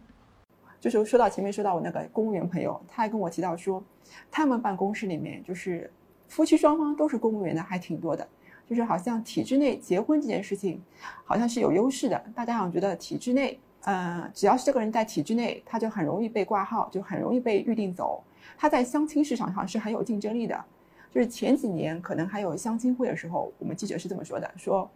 [0.79, 3.83] 就是说到前面说到我那个公务员朋友，他还跟我提到说，
[4.31, 5.91] 他们办公室里面就是
[6.29, 8.25] 夫妻双方都是公务员的还挺多的，
[8.65, 10.81] 就是好像体制内结婚这件事情
[11.25, 13.59] 好像是有优势的，大家好像觉得体制内。
[13.83, 18.23] 呃，只要是这个人在体制内，他就很容易被挂号，就很容易被预定走。
[18.57, 20.65] 他在相亲市场上是很有竞争力的。
[21.11, 24.87] 就是前几年可能还有相亲会的时候，我们记者是这么说的：说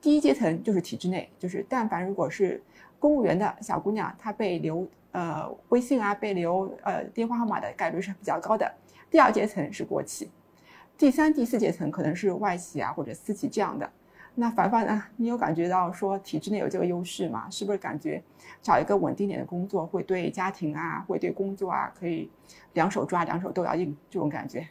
[0.00, 2.62] 第一阶层就是体制内，就是但凡如果是
[2.98, 8.72] 公务员的小姑娘，她被留呃微信啊，被留呃电话号码的概率是比较高的。
[9.10, 10.30] 第二阶层是国企，
[10.96, 13.90] 第三、第四阶层可能是外企啊或者私企这样的。
[14.34, 15.04] 那凡凡呢？
[15.16, 17.46] 你有感觉到说体制内有这个优势吗？
[17.50, 18.22] 是不是感觉
[18.62, 22.30] 找一个稳定点的工作，会对家庭啊，会对工作啊，可以
[22.72, 24.66] 两手抓，两手都要硬这种感觉？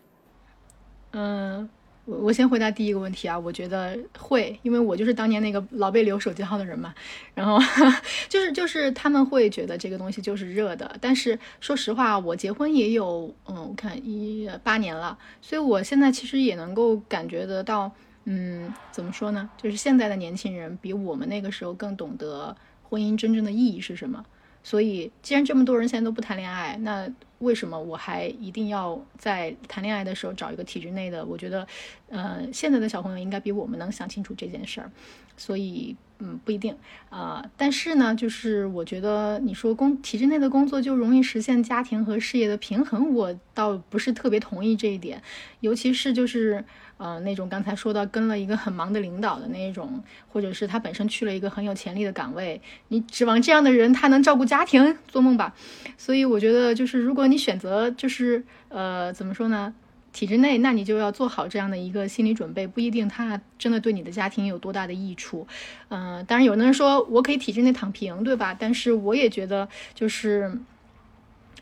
[1.11, 1.69] 嗯，
[2.05, 6.91] 我我先回答第一个问题啊，我觉得会，因为我就是当年那个老被留手机号的人嘛。
[7.35, 7.59] 然后
[8.27, 17.91] 就是就是他们会觉得这个东西就是热的，但是说实话，我结婚也有嗯，我看一八年了，所以我现在其实也能够感觉得到。
[18.25, 19.49] 嗯，怎么说呢？
[19.57, 24.23] 就是现在的年轻人比我们那个时候更懂得婚姻真正的意义是什么。
[24.63, 31.25] 所以，既然这么多人现在都不谈恋爱，那为什么我还一定要在谈恋爱的时候找一个体制内的？
[31.25, 31.67] 我觉得，
[32.09, 34.91] 呃，现在的小朋友应该比我们能想清楚这件事儿。
[35.35, 36.75] 所以，嗯，不一定
[37.09, 37.43] 啊。
[37.57, 45.21] 但是呢，就是我觉得你说工体制内的工作就容易实现家庭和事业的平衡，我倒不是特别同意这一点，
[45.59, 46.63] 尤其是就是。
[47.03, 55.55] 呃，那种刚才说到跟了一个很忙的领导的那种，或者是他本身去了一个很有潜力的岗位，你指望这样的人他能照顾家庭，做梦吧。
[55.97, 59.73] 所以我觉得，就是如果你选择就是呃怎么说呢，
[60.13, 65.47] 体制内，那你就要做好这样的一个心理准备，不一定他真的对你的家庭有多大的益处。
[65.89, 68.55] 嗯，当然有的人说我可以体制内躺平，对吧？
[68.57, 70.59] 但是我也觉得就是。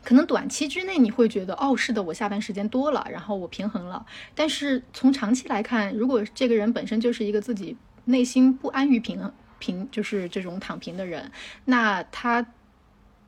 [0.02, 4.06] 可能短期之内你会觉得，哦，是的，我下班时间多了，然后我平衡了。
[4.34, 11.30] 但是从长期来看，如果这个人本身就是一个自己内心不安于平衡平，就是这种躺平的人，
[11.66, 12.46] 那他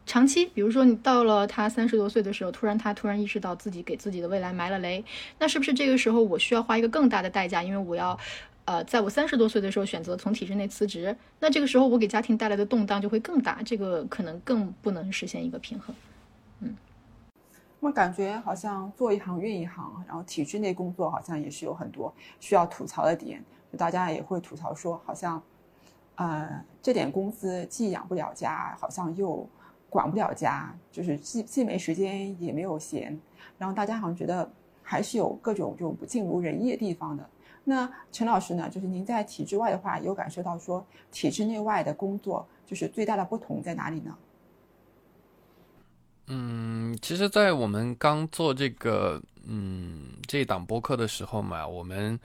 [0.05, 5.05] 长期，比如说你到了他三十多岁的时候，突然他突然意识到自己给自己的未来埋了雷，
[5.39, 7.63] 那是不是这个时候我需要花一个更大的代价？
[7.63, 8.19] 因为我要，
[8.65, 15.95] 呃，在我三十多岁的时候选择从体制内辞职，那这个时候我给家庭带来的动荡就会更大，这个可能更不能实现一个平衡。
[16.61, 16.77] 嗯，
[17.79, 25.41] 我感觉好像做一行怨一行，然后体制内工作好像也是有很多需要吐槽的点，就大家也会吐槽说，好像，
[26.17, 29.49] 呃，这点工资既养不了家，好像又
[29.93, 33.21] 管不了家，就是既既没时间也没有闲，
[33.59, 34.51] 然后大家好像觉得
[34.83, 37.29] 还是有各种就不尽如人意的地方的。
[37.63, 44.17] 那陈老师呢，就是您在体制外的话，有感受到说体制内外的工作就是最大的不同在哪里呢？
[46.29, 52.19] 嗯，其实，在我们刚做这个嗯这档播客的时候嘛，我们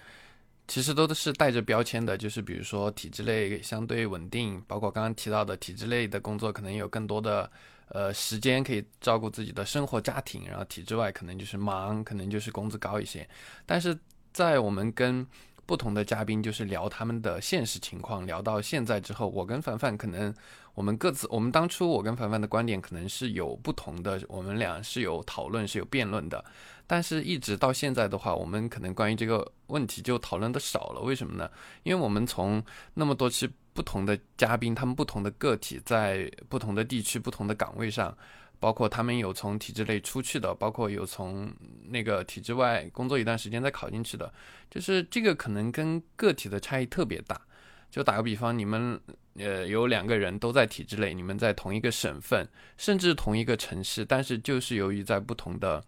[0.68, 7.50] 其实都是带着标签的，就是比如说体制内相对稳定，包括刚刚提到的体制内的工作可能有更多的
[7.90, 13.28] 呃时间可以照顾自己的生活家庭，然后体制外可能就是忙，可能就是工资高一些。
[13.66, 13.98] 但是
[14.34, 15.26] 在我们跟
[15.66, 20.34] 不同的嘉宾就是聊他们的现实情况，聊到现在之后，我跟凡凡可能。
[20.78, 26.46] 我们各自，我们当初我跟凡凡的观点可能是有不同的，我们俩是有讨论是有辩论的，
[26.86, 31.02] 但是一直到现在的话，我们可能关于这个问题就讨论的少了。
[31.02, 31.50] 为什么呢？
[31.82, 32.64] 因为我们从
[32.94, 38.16] 那么多期不同的嘉宾，他们不同的个体，在不同的地区、不同的岗位上，
[38.60, 41.52] 包括他们有从体制内出去的，包括有从
[41.86, 44.32] 那个体制外工作一段时间再考进去的，
[44.70, 47.42] 就是这个可能跟个体的差异特别大。
[47.90, 49.00] 就打个比方，你们
[49.38, 52.48] 呃有两个人都在体制内，你们在同一个省份，
[52.78, 55.84] 甚至同一个城市，但是就是由于在不同的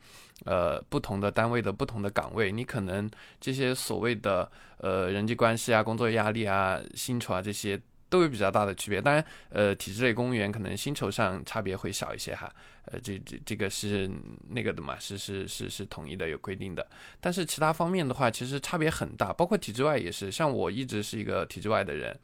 [0.46, 3.10] 呃不同的单位的不同的岗位，你可能
[3.40, 7.80] 这些所谓的呃人际关系啊、工作压力啊、薪酬啊这些。
[8.12, 12.52] 都有比较大的区别，当然，呃，体制内公务员可能薪酬上差别会小一些哈，
[12.86, 14.10] 呃，这这这个是
[14.50, 16.84] 那个的嘛，是是是是统一的有规定的，
[17.22, 22.20] 但是其他方面的话，其实差别很大，包括体制外也是，像我一直是一个体制外的人，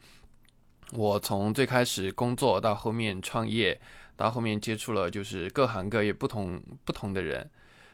[0.92, 3.78] 我从最开始工作到后面创业，
[4.14, 7.50] 到后面接触了就是各行各业不同不同的人，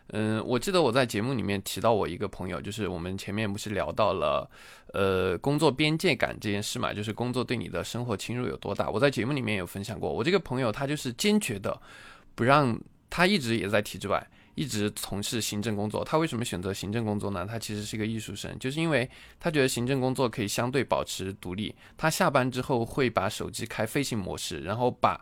[0.09, 4.49] 嗯，我记得我在节目里面提到我一个朋友，就是我们前面不是聊到了，
[4.93, 8.91] 呃，工作边界感这件事嘛，就是工作对你的生活侵入有多大。
[8.91, 11.81] 我在节目里面有分享过，我这个朋友他就是坚决的
[12.35, 12.79] 不让
[13.09, 16.05] 他一直也在体制外，一直从事行政工作。
[16.05, 17.47] 他为什么选择行政工作呢？
[17.49, 21.75] 他其实是一个艺术生，就是因为他觉得行政工作可以相对保持独立。
[21.97, 25.21] 他下班之后会把手机开飞行模式，然后把。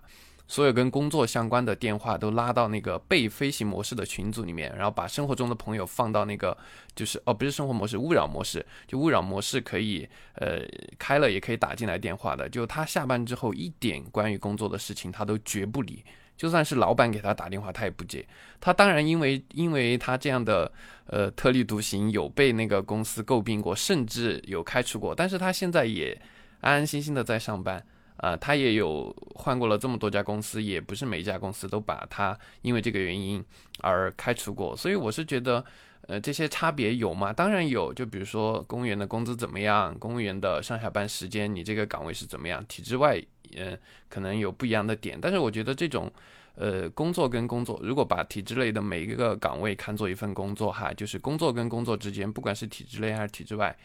[0.52, 6.58] 所有跟工作相关的电话都拉到那个被飞行模式的群组里面，然后把生活中的朋友放到那个
[6.92, 10.58] 就是哦不是生活模式勿扰模式，就勿扰模式可以呃
[10.98, 12.48] 开了也可以打进来电话的。
[12.48, 16.04] 就他下班之后一点关于工作的事情他都绝不理，
[16.40, 18.26] 就算是老板给他打电话他也不接。
[18.58, 20.72] 他当然因为因为他这样的
[21.04, 26.18] 呃特立独行有被那个公司诟病过，甚至有开除过，但是他现在也
[26.62, 27.84] 安安心心的在上班。
[28.16, 33.42] 啊，他也有换过了这么多家公司，也不是每一家公司都把他因为这个原因
[33.80, 34.74] 而开除过。
[34.74, 35.62] 所以我是觉得，
[36.02, 37.32] 呃，这些差别有吗？
[37.32, 37.94] 当然有。
[37.94, 42.62] 就比如说公务员的工资怎么样，公务员的上下班时间，你这个岗位是怎么样？
[42.66, 43.18] 体制外，
[43.56, 45.18] 嗯，可能有不一样的点。
[45.20, 46.10] 但是我觉得这种，
[46.54, 53.76] 呃，工作跟工作，如果把体制内的每一个岗位看作一份工作哈，就是工作跟工作之间，不管是体制内还是体制外，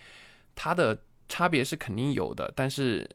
[0.56, 0.98] 它的
[1.28, 2.52] 差别是肯定有的。
[2.56, 3.10] 但是。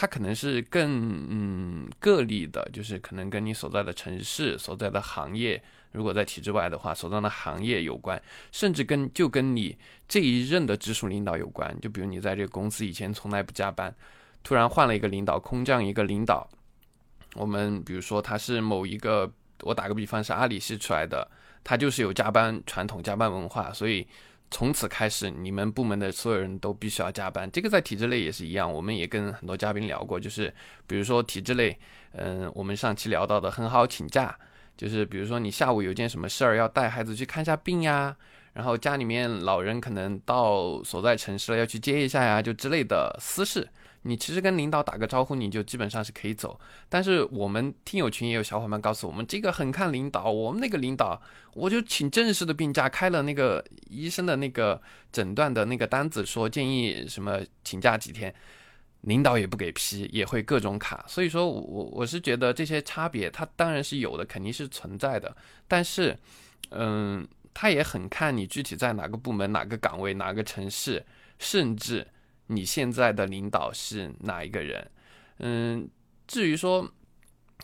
[0.00, 11.76] 它可能是更嗯个例的，就是可能跟你所在的城市、所在的行业，如果在体制外的话，所在的行业有关，甚至跟就跟你这一任的直属领导有关。
[11.80, 13.92] 就比如你在这个公司以前从来不加班，
[14.42, 16.48] 突然换了一个领导，空降一个领导，
[17.34, 19.30] 我们比如说他是某一个，
[19.62, 21.28] 我打个比方是阿里系出来的，
[21.62, 24.06] 他就是有加班传统、加班文化，所以。
[24.50, 27.46] 从此开始，你们部门的所有人都必须要加班。
[27.50, 28.72] 这个在体制内也是一样。
[28.72, 30.50] 我们也跟很多嘉宾聊过，就是
[30.86, 31.78] 比如说体制内，
[32.12, 34.34] 嗯，我们上期聊到的很好请假，
[34.74, 38.16] 就是比如说你下午有件什么事儿要带孩子去看一下病呀，
[38.54, 43.68] 然后家里面老人可能到所在城市了要去接一下呀，就之类的私事。
[44.02, 46.58] 你其实跟领导打个招呼，你就基本上是可以走。
[46.88, 50.30] 但是我们听友群也有小伙伴告诉我们，这个很看领导。
[50.30, 51.20] 我们那个领导，
[51.52, 54.80] 我就请正式的病假，开了那个医生的那个
[55.12, 58.32] 诊断的那个单子，说建议什么请假几天，
[59.02, 61.04] 领导也不给批，也会各种卡。
[61.08, 65.36] 所以说我我是觉得这些差别，它当然是有的，肯定是存在的。
[65.66, 66.16] 但是，
[66.70, 71.04] 嗯，他也很看你具体在哪个部门、哪个岗位、哪个城市，
[71.38, 72.06] 甚至。
[72.48, 74.90] 你现在的领导是哪一个人？
[75.38, 75.88] 嗯，
[76.26, 76.90] 至于说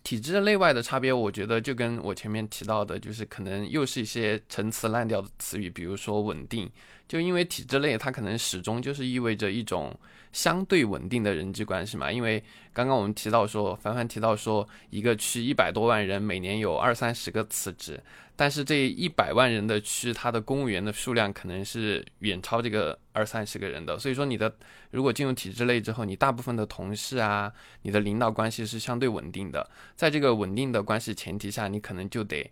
[0.03, 6.70] 体制内外的差别，我觉得就跟我前面提到的，就是可能又是一些陈词滥调的词语，比如说稳定，
[7.09, 9.99] 就因为体制内它可能始终就是意味着一种
[10.33, 12.12] 相对稳定的人际关系嘛。
[12.12, 12.42] 因为
[12.73, 18.03] 刚刚我们提到说，凡凡提到说，一个区一百多万人，每年有二三十个辞职。
[18.37, 23.97] 但是这一百万人的区，它的公务员的数量可能是远超这个二三十个人的。
[23.97, 24.53] 所以说，你的
[24.90, 29.70] 如果进入体制内之后，你大部分的同事啊，你的领导关系是相对稳定的。
[29.94, 32.51] 在这个稳定的关系前提下，你可能就得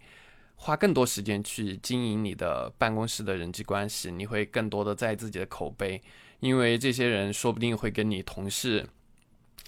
[0.54, 4.12] 花更多时间去经营你的办公室的人际关系。
[4.12, 6.00] 你会更多的在自己的口碑，
[6.38, 8.86] 因为这些人说不定会跟你同事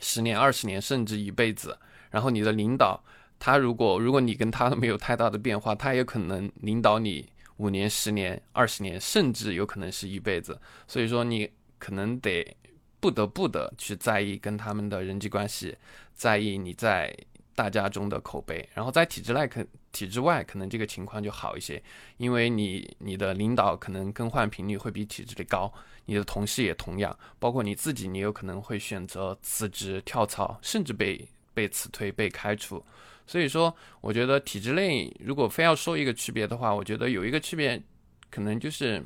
[0.00, 1.76] 十年、二十年，甚至一辈子。
[2.12, 3.02] 然后你的领导。
[3.38, 10.58] 他如果如果你跟他没有太大的变化，他也可能领导你五年、十年、二十年，甚至有可能是一辈子。
[10.86, 12.56] 所以说，你可能得
[13.00, 15.76] 不得不的去在意跟他们的人际关系，
[16.14, 17.14] 在意你在
[17.54, 18.66] 大家中的口碑。
[18.72, 21.80] 然后在体制内可体制外，可能这个情况就好一些，
[22.16, 25.72] 因为你你的领导可能更换频率会比体制内高，
[26.06, 32.84] 你的同事也同样，包括你自己，你有可能会选择辞职、跳槽，甚至被被辞退、被开除。
[33.26, 37.82] 所以说，我觉得体制内如果非要说一个区别的话，我觉得有一个区别，
[38.30, 39.02] 可能就是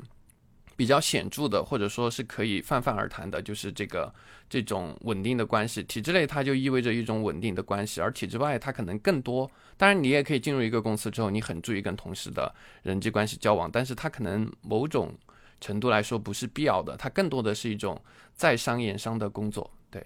[0.75, 4.13] 比较显著的，或者说是可以泛泛而谈的，就是这个
[4.49, 5.81] 这种稳定的关系。
[5.83, 9.49] 体制内它就意味着一种稳定的关系，而体制外它可能更多。
[9.77, 12.53] 当然，你也可以进入一个公司之后，你很注意跟同事的
[12.83, 15.13] 人际关系交往，但是它可能某种
[15.61, 18.01] 程度来说不是必要的，它更多的是一种
[18.33, 19.71] 在商言商的工作。
[19.89, 20.05] 对。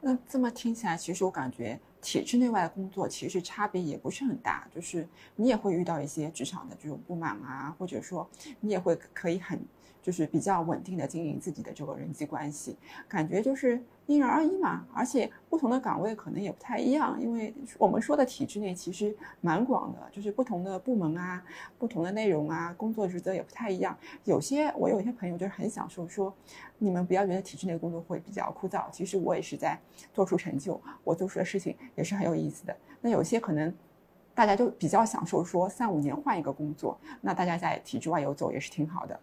[0.00, 1.80] 那这么听起来，其实我感觉。
[2.00, 8.28] 体制内外工作其实差别也不是很大，就是你也会遇到一些职场的这种不满啊，或者说
[8.60, 9.60] 你也会可以很。
[10.02, 12.76] 就是比较稳定的经营自己的这个人际关系，
[13.08, 21.42] 感觉就是因人而异嘛，而且不同的岗位可能也不太一样，因为我们说的体制内其实蛮广的，就是不同的部门啊、
[21.78, 23.96] 不同的内容啊、工作职责也不太一样。
[24.24, 26.34] 有些我有些朋友就是很享受，说
[26.78, 29.78] 你们不要觉得体制内工作会比较枯燥，其实我也是在
[30.12, 32.76] 做出成就，我做出的事情也是很有意思的。
[33.00, 33.72] 那有些可能。
[34.32, 39.20] 大家都比较享受说三五年换一个工作，那大家在体制外游走也是挺好的。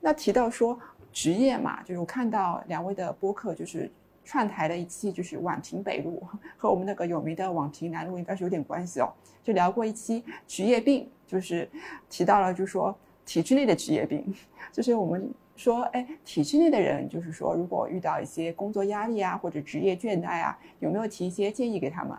[0.00, 0.78] 那提到说
[1.12, 3.90] 职业嘛，就是我看到两位的播客，就是
[4.24, 6.22] 串台的一期，就是宛平北路
[6.56, 9.12] 和我们那个有名的宛平南路应该是有点关系哦，
[9.42, 11.68] 就聊过一期职业病，就是
[12.08, 14.34] 提到了就是说体制内的职业病，
[14.70, 22.16] 就是我们说哎体制内的人，就是说如果遇到一些工作压力啊或者职业倦怠啊，有没有提一些建议给他们？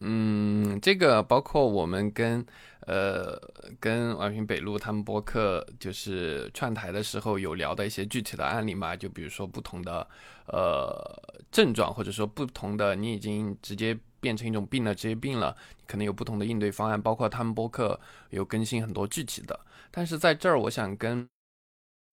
[0.00, 2.46] 嗯，这个包括我们跟
[2.86, 3.36] 呃
[3.80, 10.06] 跟宛平北路他们播客就是串台的时候有聊的一些具体的案例嘛，就比如说不同的
[10.46, 10.96] 呃
[11.50, 17.02] 症状，或者说不同的你已经直接变成一种病的职业病了，可能有不同的应对方案。
[17.02, 17.98] 包括他们播客
[18.30, 19.58] 有更新很多具体的，
[19.90, 21.28] 但是在这儿我想跟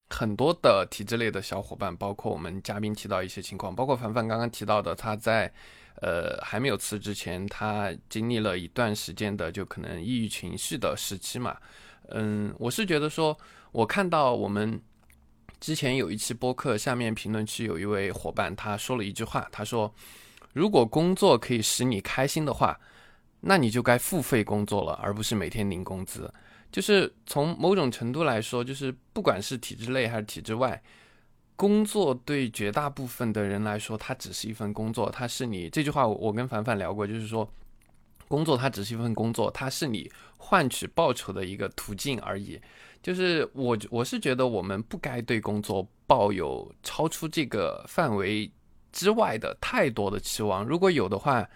[0.10, 5.54] 很多的体制类的小伙伴，包括我们嘉宾提到一些情况，包括凡凡刚刚提到的他在。
[6.02, 11.56] 呃，还没有辞职前，他经历了一段时间的就可能抑郁情绪的时期嘛。
[12.10, 13.38] 嗯，我是觉得说，
[13.72, 14.80] 我看到我们
[15.60, 19.92] 之前有一期播客下面评论区有一位伙伴，他说了一句话，他说
[20.54, 22.80] ：“如果工作可以使你开心的话，
[23.42, 26.32] 那你就该付费工作了，而不是每天领工资。”
[26.72, 30.82] 就是从某种程度来说，就是不管是体制内还是体制外。
[31.56, 35.10] 工作对绝大部分的人来说，它只是一份工作。
[35.10, 37.50] 它是你这句话，我跟凡凡聊过，就是说，
[38.28, 42.60] 工作它只是一份工作，它是你换取报酬的一个途径而已。
[43.02, 48.52] 就是我我是觉得，我们不该对工作抱有超出这个范围
[48.92, 50.66] 之外的太多的期望。
[50.66, 51.48] 如果有的话，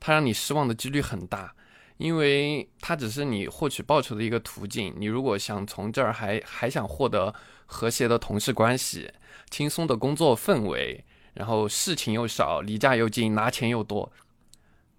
[0.00, 1.54] 它让你失望的几率很大，
[1.98, 4.92] 因为它只是你获取报酬的一个途径。
[4.96, 7.32] 你如果想从这儿还还想获得
[7.66, 9.08] 和谐的同事关系。
[9.50, 14.10] 轻松的工作氛围，然后事情又少，离家又近，拿钱又多，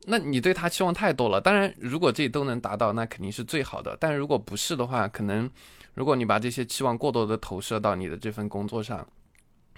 [0.05, 1.39] 那你对他期望太多了。
[1.39, 3.95] 当然，如果这都能达到，那肯定是最好的。
[3.99, 5.49] 但如果不是的话，可能
[5.93, 9.07] 如果你把这些期望过多的投射到你的这份工作上，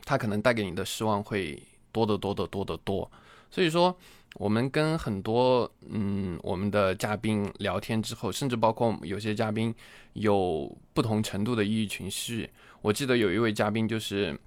[0.06, 1.62] 他可能带给你的失望会
[1.92, 3.12] 多得多得多得多。
[3.52, 3.96] 所以说，
[4.36, 9.74] 我们跟很多嗯我们的嘉宾聊天之后，甚至包括有些嘉宾
[10.14, 12.50] 有不同程度的抑郁情绪。
[12.82, 14.40] 我记得有一位嘉宾就是。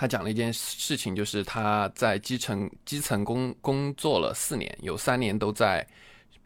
[0.00, 5.86] 他讲了一件事情，就是他在基层基层工工作了四年，有三年都在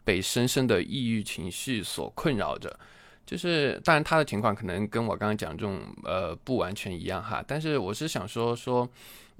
[0.03, 2.77] 被深深的抑郁情绪所困扰着。
[3.25, 7.41] 就是，当然他的情况可能跟我刚刚讲这种呃不完全一样哈。
[7.47, 8.85] 但是我是想说说，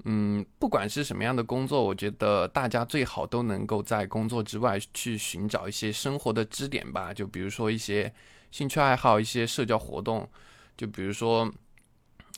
[0.04, 7.12] 嗯，不管是什么样的工作，我觉得大家最好都能够在工作之外去寻找一些生活的支点吧。
[7.12, 8.10] 就比如说一些
[8.50, 10.26] 兴趣爱好，一些社交活动，
[10.74, 11.52] 就比如说。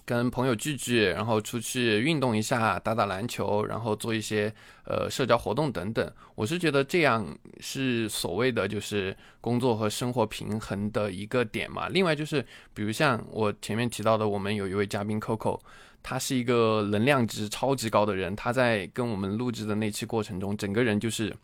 [0.09, 4.51] 跟朋友聚聚，然后出去运动一下，打打篮球，然后做一些
[4.87, 6.11] 呃社交活动等等。
[6.35, 7.27] 我是觉得这样
[7.61, 11.91] 是所谓的就是工作和生活平衡的一个点嘛。
[11.91, 12.43] 另外就是，
[12.73, 15.61] 比如像我前面提到的，我们有一位嘉宾 Coco，
[16.03, 18.35] 他是一个能量值超级高的人。
[18.35, 21.37] 他在跟我们录制的那期过程中，整个人就是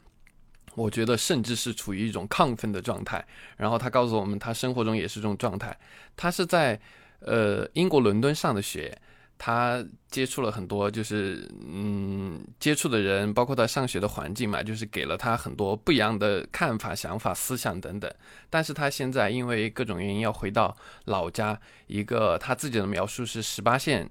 [0.75, 3.23] 我觉得甚至是处于一种亢奋的状态。
[3.59, 5.79] 然后他告诉我们，他生活中也是这种状态。
[6.17, 6.81] 他是在。
[7.25, 8.97] 呃，英国伦敦上的学，
[9.39, 18.13] 他接触了很多，就是嗯，接触的人，包括他上学的环境嘛，就是给了他很多不一样的看法、想法、思想等等。
[18.51, 24.09] 但是他现在因为各种原因要回到老家，一个他自己的描述是十八线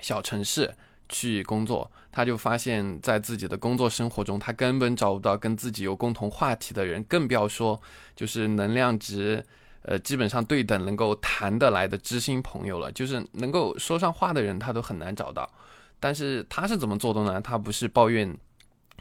[0.00, 0.74] 小城市
[1.08, 7.80] 去工作，他就发现，在自己的工作生活中，他根本找不到跟自己有共同话题的人，更不要说
[8.16, 9.44] 就是能量值。
[9.82, 15.48] 呃，基本上对等能够谈得来的知心朋友了，就是能够说上话的人，他都很难找到。
[15.98, 17.40] 但是他是怎么做的呢？
[17.40, 18.36] 他不是抱怨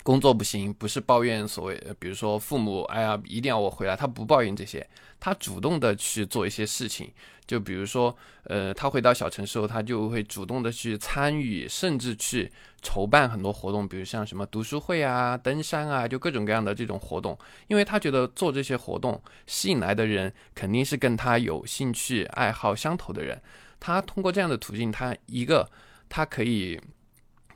[0.03, 4.87] 工作不行，不是抱怨所谓，比如说父母，哎呀，一定要我回来，他不抱怨这些。
[5.19, 7.11] 他主动的去做一些事情，
[7.45, 12.49] 就比如说，呃，他回到小城市后，他就会主动的去参与，甚至去
[12.81, 17.37] 筹办很多活动，比如像什么读书会啊、登山啊，就各种各样的这种活动。
[17.67, 23.41] 因为他觉得做这些活动吸引来的人肯定是跟他有兴趣爱好相投的人。
[23.77, 25.69] 他通过这样的途径，他一个
[26.07, 26.79] 他可以。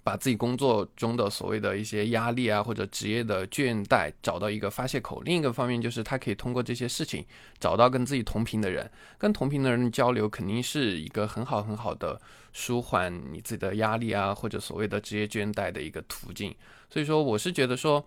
[0.03, 5.21] 把自己工作中的所谓的一些压力啊，或者职业的倦怠找到一个发泄口。
[5.21, 7.25] 另一个方面就是他可以通过这些事情
[7.57, 16.53] 找到跟自己同频的人，跟同频的人交流肯定是一个很好很好的舒缓你自己的压力啊，或者所谓的职业倦怠的一个途径。
[16.89, 18.05] 所以说，我是觉得说，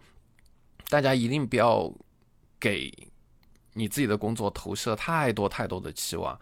[0.91, 1.91] 大家一定不要
[2.61, 2.93] 给
[3.73, 6.39] 你自己的工作投射太多太多的期望。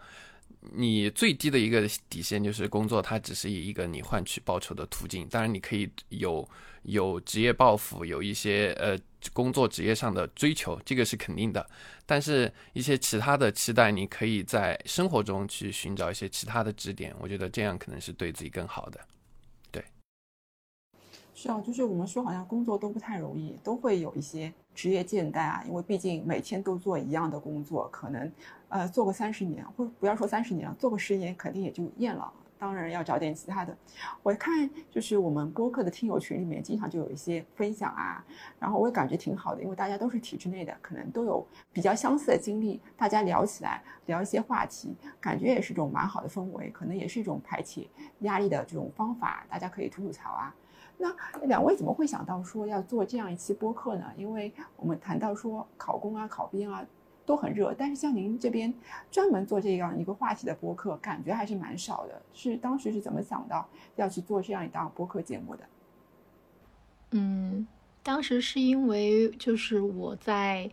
[0.73, 5.27] 你最低的一个底线就是工作，它只是以一个你换取报酬的途径。
[5.27, 6.47] 当然，你可以有
[6.83, 8.97] 有职业抱负，有一些呃
[9.33, 11.67] 工作职业上的追求，这个是肯定的。
[12.05, 17.15] 但是，一些其他的期待，你可以在生活中去寻找一些其他的支点。
[17.19, 18.99] 我觉得这样可能是对自己更好的。
[19.71, 19.83] 对，
[21.33, 28.31] 是啊，就是我们说，好像工作都不太容易，都会有一些职业倦怠啊，因为毕竟每天都做一样的工作，可能。
[28.67, 32.33] 呃，做个三十年，或不要说三十年了，做个十年肯定也就厌了。
[32.57, 33.77] 当然要找点其他的。
[34.23, 38.25] 我看就是我们播客的听友群里面，经常就有一些分享啊，
[38.59, 47.87] 然后我也感觉挺好的，因为大家都是体制内的，可能都有比较相似的经历，大家聊起来，聊一些话题，感觉也是一种蛮好的氛围，可能也是一种排解
[48.21, 50.53] 压力的这种方法，大家可以吐吐槽啊。
[50.97, 54.11] 那两位怎么会想到说要做这样一期播客呢？
[54.17, 56.85] 因为我们谈到说考公啊、考编啊。
[57.27, 58.71] 都很热，但是像您这边
[59.09, 62.21] 专门做这样一个话题的播客，感觉还是蛮少的。
[62.35, 65.63] 是当时是怎么想到要去做这样一档播客节目的？
[67.13, 67.65] 嗯，
[68.03, 70.69] 当时是因为就是我在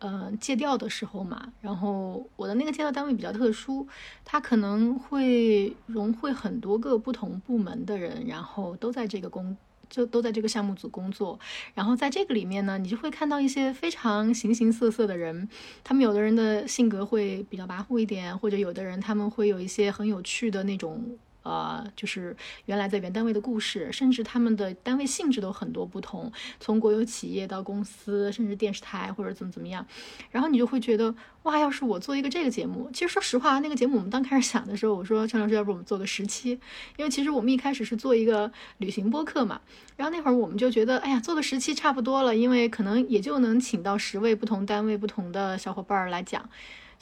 [0.00, 3.86] 呃借调的时候嘛，然后我的那个借调单位比较特殊，
[4.24, 9.56] 它可能会融汇很多个不同部门的人，然后都在这个工。
[9.90, 11.36] 就都在这个项目组工作，
[11.74, 15.48] 然后在这个里面呢，你就会看到一些非常形形色色的人，
[15.82, 21.18] 他们有的人的性格会比较跋扈一点，或者有的人他们会有一些很有趣的那种。
[21.42, 22.36] 呃，就是
[22.66, 29.86] 原来在原单位的故事，甚至他们的单位性质都很多不同，从国有企业到公司，甚至电视台或者怎么怎么样，
[30.30, 31.14] 然后你就会觉得，
[31.44, 36.50] 哇，要是我做一个这个节目，其实说实话，那个节目我们刚开始想的时候，我说陈老师，要不我们做个十期，
[36.96, 39.60] 因为其实我们一开始是做一个旅行播客嘛，
[39.96, 46.48] 然后那会儿我们就觉得，哎呀，做个十期差不多了，因为可能也就能请到十位不同单位不同的小伙伴来讲。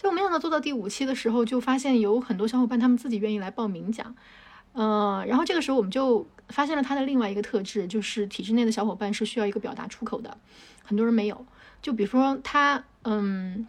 [0.00, 4.14] 就没想到做到第五期的时候，就发现有很多小伙伴他们自己愿意来报名讲，
[4.74, 10.38] 嗯，然后这个时候我们就发现了他的另外一个特质，就是体制内的小伙伴是需要一个表达出口的，
[10.84, 11.44] 很多人没有。
[11.82, 13.66] 就比如说他，嗯，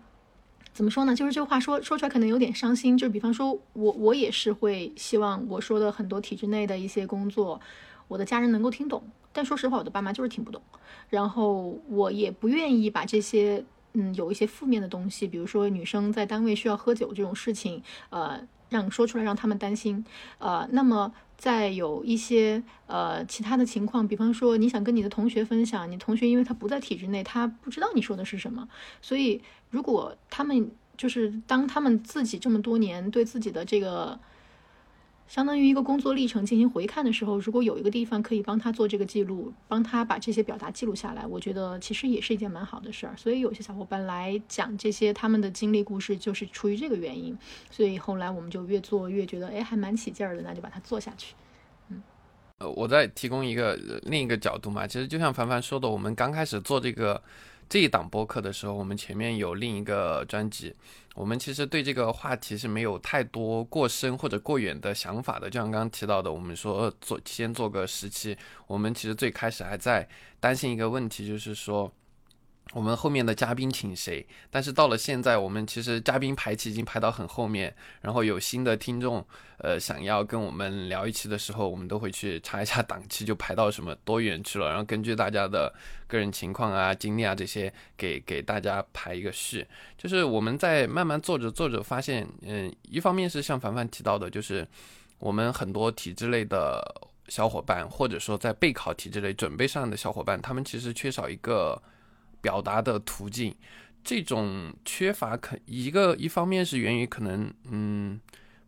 [0.72, 1.16] 怎么说呢？
[1.16, 2.96] 就是这话说说出来可能有点伤心。
[2.96, 7.60] 就是比方说我，我也是会希望我说的很多体制内的一些工作，
[8.08, 9.02] 我的家人能够听懂。
[9.34, 10.62] 但说实话，我的爸妈就是听不懂。
[11.10, 13.66] 然后我也不愿意把这些。
[13.94, 20.06] 嗯，有一些负面的东西，比如说女生在单位需要喝酒这种事情，呃，让说出来让他们担心，
[20.38, 28.68] 呃，那么再有一些呃其他的情况，比方说你想跟你的同学分享，你同学因为他不在体制内，他不知道你说的是什么，
[29.02, 34.20] 所以如果他们就是当他们自己这么多年对自己的这个。
[35.30, 43.16] 相当于一个工作历程进行回看的时候，如果有一个地方可以帮他做这个记录，帮他把这些表达记录下来，我觉得其实也是一件蛮好的事儿。
[43.16, 47.38] 所以有些小伙伴来讲这些他们的经历故事，就是出于这个原因。
[47.70, 51.36] 所以后来我们就越做越觉得，哎，还蛮起劲儿的，那就把它做下去。
[51.90, 52.02] 嗯，
[52.58, 57.22] 呃，我再提供一个另一个角度嘛，其实就像凡凡说的，我们刚开始做这个
[57.70, 60.74] 这一档播客的时候，我们前面有另一个专辑。
[61.20, 70.08] 我们其实对这个话题是没有太多过深或者过远的想法的，就像刚刚提到的，我们说做先做个时期，我们其实最开始还在
[70.40, 71.92] 担心一个问题，就是说。
[72.74, 74.24] 我们后面的嘉宾请谁？
[74.52, 79.26] 但是到了现在，我们其实嘉宾排期已经排到很后面，然后有新的听众，
[79.58, 85.74] 呃，想要跟我们聊一期的时候，我们都会去查一下档期，就排到什么多远去了，然后根据大家的
[86.06, 89.66] 个人情况啊、经历啊这些，给给大家排一个序。
[89.98, 94.68] 就是我们在慢慢做着做着，发现，嗯，一方面是像凡凡提到的，就是
[95.18, 101.82] 我们很多体制类的小伙伴，或者说在备考体制类准备上的小伙伴，他们其实缺少一个。
[102.42, 103.54] 表达的途径，
[104.04, 108.20] 这种缺乏可一个一方面是源于可能，嗯，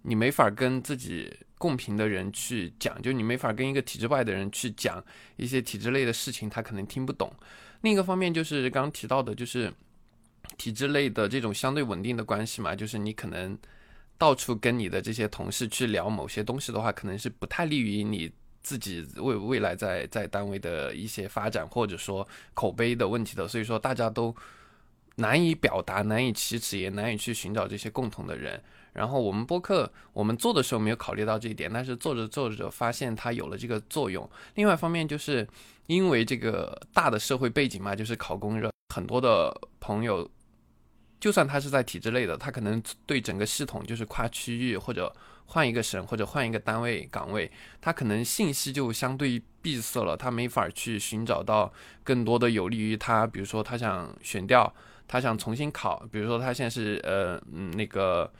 [0.02, 5.04] 你没法跟自己共频的人去讲，就你没法跟一个体制外的人去讲
[5.38, 7.32] 一些体制类的事情，他可能听不懂。
[7.82, 9.74] 另一个方面就是刚刚提到的，就是
[10.58, 13.58] 体制类的这种相对稳定的关系嘛，就是你可能
[14.18, 18.32] 到处跟你的这些同事去聊某些东西的话，可能是不太利于你。
[18.62, 24.36] 自己未未来在在单位的一些发展，或者说口碑的问题的，所以说大家都
[25.16, 28.62] 难以表达，难以启齿，也难以去寻找这些共同的人。
[28.94, 34.30] 然后我们播客，我们做的时候没有考虑到这一点，但是做着做着发现它有了这个作用。
[34.56, 35.48] 另外一方面，就是
[35.88, 40.30] 因为这个大的社会背景嘛，就是考公热，很多的朋友，
[41.20, 45.14] 就算他是在体制内的，他可能对整个系统就是跨区域或者。
[45.46, 51.72] 换一个省或者换一个单位岗位，他可能信息就相对闭塞了，他没法去寻找到
[52.04, 54.74] 更多的有利于他，比如说他想选调，
[55.08, 58.32] 他想重新考，比如说他现在是呃嗯那个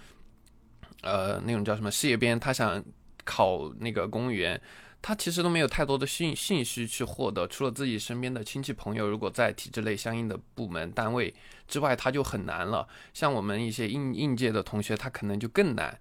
[1.02, 2.84] 呃那种叫什么事业编，他想
[3.24, 4.60] 考那个公务员。
[5.04, 11.34] 他其实都没有太多的信信息去获得，除了自己身边的亲戚朋友，如果在体制内相应的部门单位
[11.68, 12.88] 之外，他就很难了。
[13.12, 16.00] 像我们一些应应届的同学，他可能就更难。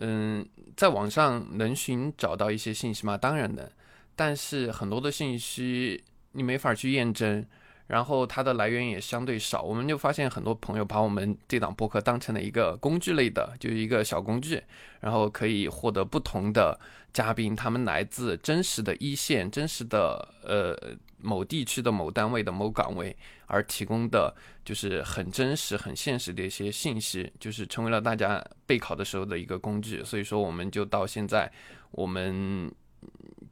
[0.00, 3.16] 嗯，在网上能寻找到一些信息吗？
[3.16, 3.68] 当然能，
[4.16, 7.44] 但是很多的信息你没法去验证。
[7.88, 14.62] 然后它的来源也相对少，我们就发现很多朋友把我们这档播客当成了一个工具类的，就是一个小工具，
[15.00, 16.78] 然后可以获得不同的
[17.12, 20.74] 嘉宾，他们来自真实的一线、真实的呃
[21.22, 23.16] 某地区的某单位的某岗位
[23.46, 30.02] 而提供的，就是很真实、很现实的一些信息，就是成为了大家备考的时候的一个工具。
[30.04, 31.50] 所以说，我们就到现在，
[31.90, 32.70] 我们。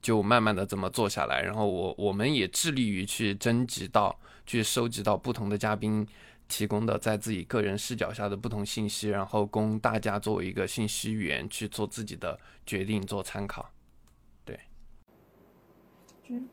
[0.00, 6.06] 就慢慢的这么做下来，然后我我们也致力于去征集到、去收集到不同的嘉宾
[6.48, 13.70] 提供的在自己个人视角下的不同信息，然后供大家作为一个信息源去做自己的决定、做参考。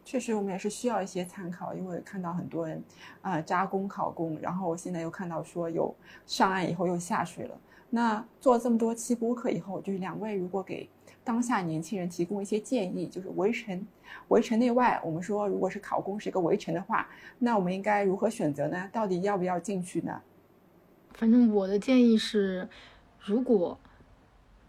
[0.03, 2.81] 确实我们也是需要一些参考，因为看到很多人
[3.21, 5.93] 啊扎工考公，然后现在又看到说有
[6.25, 7.59] 上岸以后又下水了。
[7.89, 10.89] 那做了这么多期播客以后，就是两位如果给。
[11.23, 13.85] 当下年轻人提供一些建议，就是围城，
[14.29, 14.97] 围城内外。
[15.03, 17.05] 我们说，如果是考公是一个围城的话，
[17.39, 18.89] 那我们应该如何选择呢？
[18.93, 20.21] 到底要不要进去呢？
[21.11, 22.69] 反正我的建议是，
[23.19, 23.77] 如果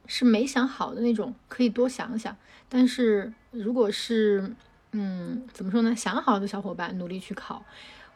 [0.07, 2.35] 是没想好的那种，可以多想想；
[2.69, 4.53] 但是如果是，
[4.93, 5.95] 嗯，怎么说呢？
[5.95, 7.65] 想好的小伙伴努力去考。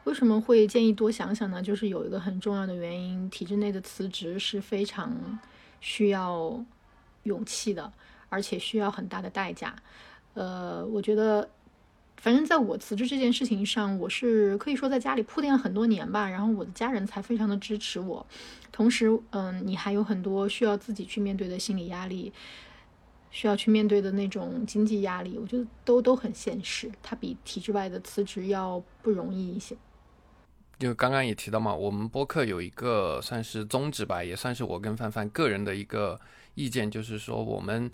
[0.03, 1.61] 为什么会建议多想想呢？
[1.61, 5.39] 就是有一个很重要的原因，体制内的辞职是非常
[5.79, 6.63] 需要
[7.23, 7.91] 勇气的。
[8.29, 9.75] 而且需要很大的代价，
[10.33, 11.47] 呃，我觉得，
[12.17, 18.25] 反正在我辞职这件事情上，我是可以说在家里铺垫了很多年吧，然后我的家人才非常的支持我。
[18.71, 22.33] 同时，嗯，你还有很多需要自己去面对的心理压力，
[23.33, 29.75] 需要去面对的那种经济压力，我觉得都都很现实，它比体制外的辞职要不容易一些。
[30.79, 36.17] 就刚刚也提到嘛，我们播客有一个算是宗旨吧，也算是我跟范范个人的一个
[36.55, 37.91] 意见，就是说我们。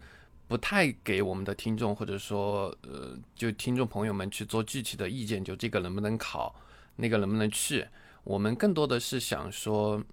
[0.50, 6.56] 不太给我们的听众，或者说，呃，就听众朋友们去做具体的意见，就这个能不能考，
[6.96, 7.86] 那个能不能去？
[8.24, 10.04] 我们更多的是想说，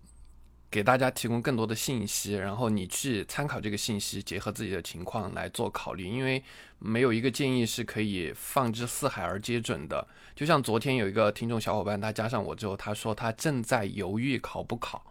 [0.71, 6.05] 给大家提供更多的信息，然后你去参考这个信息，结合自己的情况来做考虑。
[6.07, 6.43] 因为
[6.79, 10.07] 没有一个建议是可以放之四海而皆准的。
[10.35, 15.05] 就像昨天有一个听众小伙伴，他加上我之后，他说他正在犹豫考不考，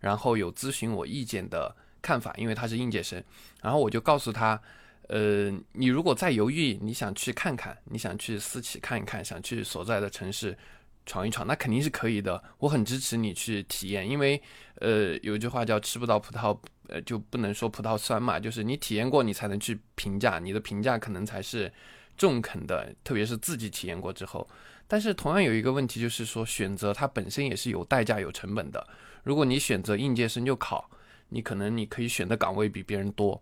[0.00, 1.76] 然后有咨询我意见的。
[2.04, 3.22] 看法，因为他是应届生，
[3.62, 4.60] 然后我就告诉他，
[5.06, 10.58] 呃，你如果再犹豫，你想去看看，你想去私企看一看，想去所在的城市
[11.06, 12.42] 闯一闯，那肯定是可以的。
[12.58, 14.40] 我很支持你去体验，因为，
[14.76, 21.72] 呃，有一句话叫吃不到葡萄，呃，就不能说葡萄酸嘛，就是你体验过，你才能去评价，你的评价可能才是
[22.16, 24.48] 中肯的，特别是自己体验过之后。
[24.86, 28.86] 但是同样有一个问题，就是说选择它本身也是有代价、有成本的。
[29.22, 30.90] 如果你选择应届生就考。
[31.34, 33.40] 你可能你可以选的岗位比别人多。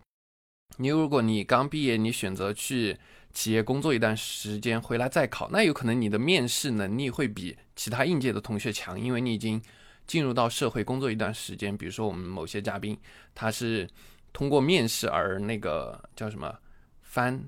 [0.77, 2.97] 你如果你刚毕业，你选择去
[3.33, 9.61] 企业工作一段时间，回来再考，那有可能你的面试能力会比其他应届的同学强，因为你已经
[10.05, 11.75] 进入到社会工作一段时间。
[11.75, 12.97] 比如说我们某些嘉宾，
[13.33, 13.87] 他是
[14.33, 16.53] 通过面试而那个叫什么
[17.01, 17.41] 翻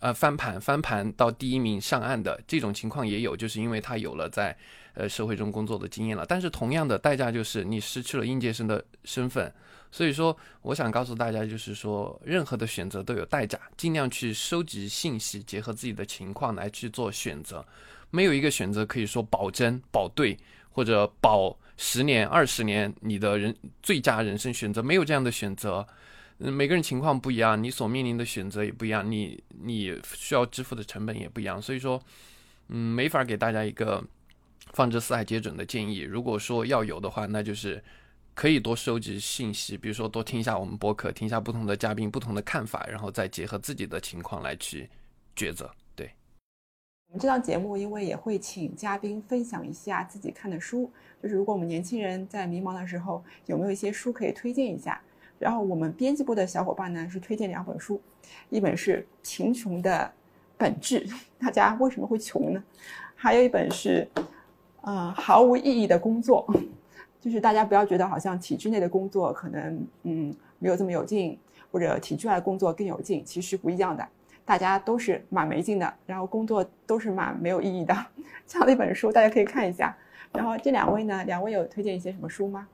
[0.00, 4.56] 呃翻盘翻盘到第一名上岸的这种情况也有，就是因为他有了在
[4.94, 6.24] 呃社会中工作的经验了。
[6.26, 9.52] 但是同样的代价就是你失去了应届生的身份。
[9.92, 17.64] 所以说，我想告诉大家，就是说，任何的选择都有代价，尽量去收集信息，结合自己的情况来去做选择。
[18.10, 20.38] 没有一个选择可以说保真、保对
[20.70, 25.84] 或者保十年、二十年你的人最佳人生选择，没有这样的选择。
[26.38, 31.60] 嗯，每个人情况不一样，你所面临的选择也不一样，你你需要支付的成本也不一样。
[31.60, 32.00] 所以说，
[32.68, 34.02] 嗯，没法给大家一个
[34.72, 35.98] 放之四海皆准的建议。
[35.98, 37.82] 如果说要有的话，那就是。
[38.34, 44.88] 可以多收集信息，比如说多听一下我们播客，听一下不同的嘉宾不同的看法，然后再结合自己的情况来去
[45.36, 45.70] 抉择。
[45.94, 46.10] 对，
[47.08, 50.90] 我们这档节目因为也会请嘉宾分享一下自己看的书，
[51.22, 55.00] 就是如果我们年轻人在迷茫的时候有没有一些书可以推荐一下。
[55.38, 58.00] 然后我们编辑部的小伙伴呢是推荐两本书，
[58.48, 60.10] 一本是《贫穷的
[60.56, 61.06] 本质》，
[61.38, 62.62] 大家为什么会穷呢？
[63.14, 64.08] 还有一本是，
[64.82, 66.46] 呃，毫无意义的工作。
[67.20, 71.38] 就是大家不要觉得好像体制内的工作可能嗯没有这么有劲，
[71.70, 74.06] 或者体制外的工作更有劲，其实不一样的，
[74.44, 77.94] 大家都是蛮没劲的，然后工作都是蛮没有意义的，
[78.46, 79.94] 这样的一本书大家可以看一下。
[80.32, 82.66] 然后这两位呢，两位有推荐一些什么书吗？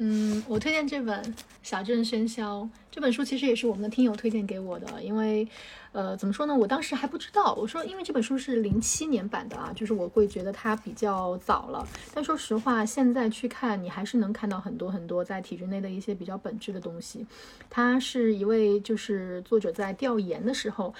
[0.00, 1.20] 嗯，我推荐这本
[1.62, 5.02] 《小镇喧嚣》这本书，其实也是我们的听友推荐给我的。
[5.02, 5.46] 因为，
[5.90, 6.54] 呃，怎么说呢？
[6.54, 7.52] 我当时还不知道。
[7.54, 11.84] 我说，因为这本书是零七年版的啊，就是我会觉得它比较早了。
[12.14, 17.26] 但说实话，现在去看，你还是能看到很多很多在体制内的一些比较本质的东西。
[17.68, 20.94] 它是一位就是作者在调研的时候，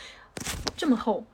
[0.77, 1.25] 这么厚。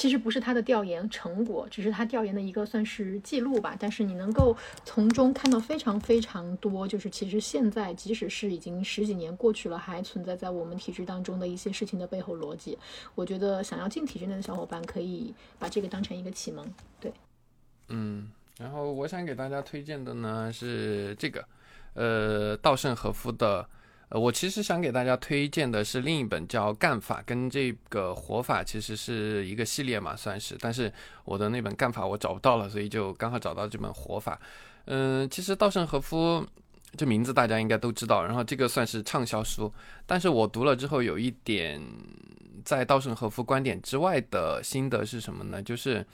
[0.00, 3.76] 其实不是他的调研成果，只是他调研的一个算是记录吧。
[3.78, 12.78] 但是你能够从中看到非常非常多，就是其实现在即使是已经十几年过去了，还存在在我们体制当中的一些事情的背后逻辑。
[13.14, 16.66] 我觉得想要进体制内的小伙伴可以把这个当成一个启蒙。
[16.98, 17.12] 对，
[17.88, 21.44] 嗯，然后我想给大家推荐的呢是这个，
[21.92, 23.68] 呃，稻盛和夫的。
[24.10, 30.56] 呃，我其实想给大家推荐的是另一本叫《干法》，跟这个《活法》其实是一个系列嘛，算是。
[30.60, 30.92] 但是
[31.24, 34.34] 我的那本《干法》我找不到了，所以就刚好找到这本《活法》。
[34.86, 36.44] 嗯，其实稻盛和夫
[36.96, 39.72] 这名字大家应该都知道，然后这个算是畅销书。
[40.06, 41.80] 但是我读了之后有一点
[42.64, 45.62] 在稻盛和夫观点之外的心得是什么呢？
[45.62, 46.04] 就是。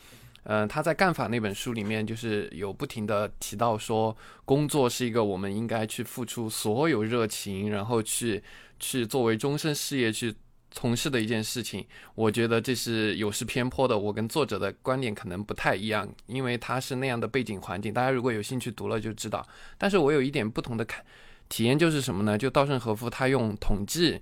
[0.49, 8.41] 嗯，他在《干法》那本书里面，就是有不停的提到说，工作是一个我们应该去付出所有热情，然后去
[8.79, 10.33] 去作为终身事业去
[10.71, 11.85] 从事的一件事情。
[12.15, 13.99] 我觉得这是有失偏颇的。
[13.99, 17.93] 我跟作者的观点可能不太一样，因为他是那样的背景环境。
[17.93, 19.45] 大家如果有兴趣读了就知道。
[19.77, 21.05] 但是我有一点不同的看
[21.49, 22.39] 体验，就是什么呢？
[22.39, 24.21] 就稻盛和夫他用统计、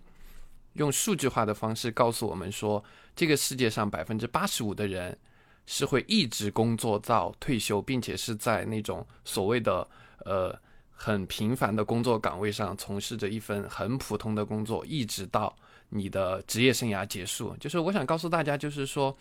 [0.72, 2.82] 用数据化的方式告诉我们说，
[3.14, 5.18] 这个世界上百分之八十五的人。
[5.66, 9.86] 是会一直工作到退休，并且是在那种所谓的
[10.24, 10.54] 呃
[10.90, 15.54] 很平凡的工作岗位上从事着一份很普通的工作，一直到
[15.88, 17.56] 你的职业生涯结束。
[17.58, 19.16] 就是我想告诉大家，就是说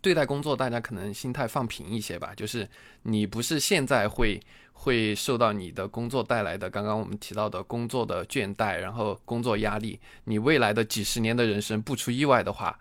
[0.00, 2.32] 对待工作，大家可能心态放平一些吧。
[2.34, 2.68] 就是
[3.02, 4.40] 你不是现在会
[4.72, 12.78] 会受到你的工作带来的刚刚我们提到的工作的倦怠，然后工作压力，你未来的几十年的人生不出意外的话。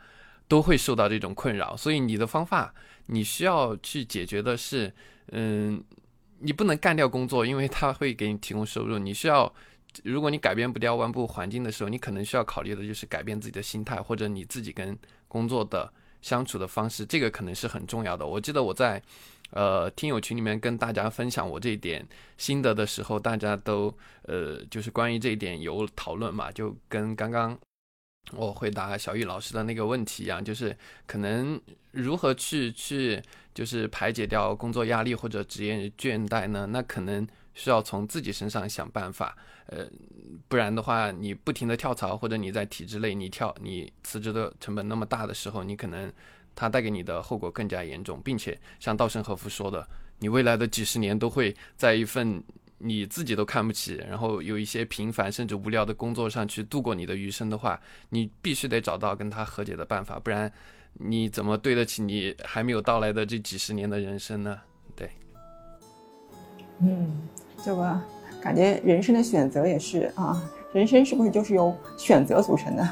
[0.49, 2.73] 都会受到这种困扰，所以你的方法，
[3.05, 4.91] 你需要去解决的是，
[5.31, 5.81] 嗯，
[6.39, 8.97] 你不能干掉工作，因为它会给你提供收入。
[8.97, 9.53] 你需要，
[10.03, 14.97] 如果你改变不掉外部环境的时候，你可能需要考虑的就是改变自己的心态，或者你自己跟
[15.27, 18.25] 工作的相处的方式，这个可能是很重要的。
[18.25, 18.99] 我记得我在，
[19.51, 22.03] 呃，听友群里面跟大家分享我这一点
[22.37, 27.55] 心得的时候，大家都，呃，就是关于这一点有讨论嘛，就跟刚刚。
[28.34, 30.75] 我回答小玉老师的那个问题一样，就是
[31.07, 31.59] 可能
[31.91, 33.21] 如何去去
[33.53, 36.67] 就是排解掉工作压力或者职业倦怠呢？
[36.67, 39.88] 那可能需要从自己身上想办法，呃，
[40.47, 46.11] 不然的话，你不停的跳槽或者你在体制内你跳你辞职的成本那么大的时候，你可能
[46.55, 49.88] 它带给你的后果更加严重，并且像稻盛和夫说的，
[50.19, 52.43] 你未来的几十年都会在一份。
[52.80, 60.51] 你自己都看不起，然后有一些平凡甚至无聊的工作上去度过你的余生的话，你必须得找到跟他和解的办法，不然
[60.93, 64.57] 你怎么对得起你还没有到来的这几十年的人生呢？
[64.95, 65.11] 对，
[66.80, 67.11] 嗯，
[67.63, 68.01] 这个
[68.41, 70.41] 感觉人生的选择也是啊，
[70.73, 72.89] 人生是不是就是由选择组成的？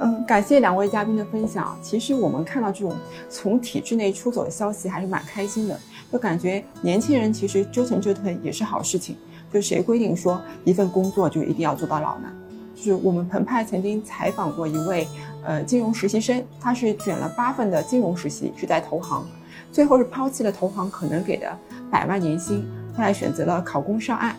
[0.00, 1.78] 嗯，感谢两位嘉宾的分享。
[1.80, 2.96] 其实我们看到这种
[3.28, 5.78] 从体制内出走的消息，还是蛮开心的。
[6.14, 9.16] 就感觉年轻人其实折腾折腾也是好事情。
[9.52, 12.28] 就谁规定说一份工作就一定要做到老呢？
[12.72, 15.08] 就是我们澎湃曾经采访过一位
[15.44, 19.26] 呃金融实习生，他是卷了八份的金融实习，是在投行，
[19.72, 21.52] 最后是抛弃了投行可能给的
[21.90, 22.64] 百万年薪，
[22.96, 24.36] 后来选择了考公上岸。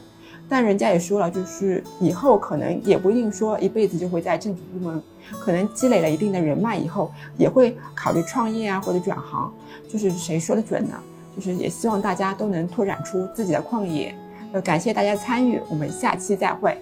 [0.48, 5.04] 但人家也说了，就是以后可能也不一定说一辈子就会在政府部门，
[5.42, 9.52] 可能积累了一定的人脉以后，也会考虑创业啊或者转行。
[9.90, 10.96] 就是谁说的准呢？
[11.36, 14.16] 就是也希望大家都能拓展出自己的旷野。
[14.54, 16.78] 呃，感谢大家参与，我们下期再会，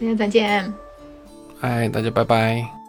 [0.00, 0.72] 大家再见。
[1.58, 2.81] 嗨，大家拜拜。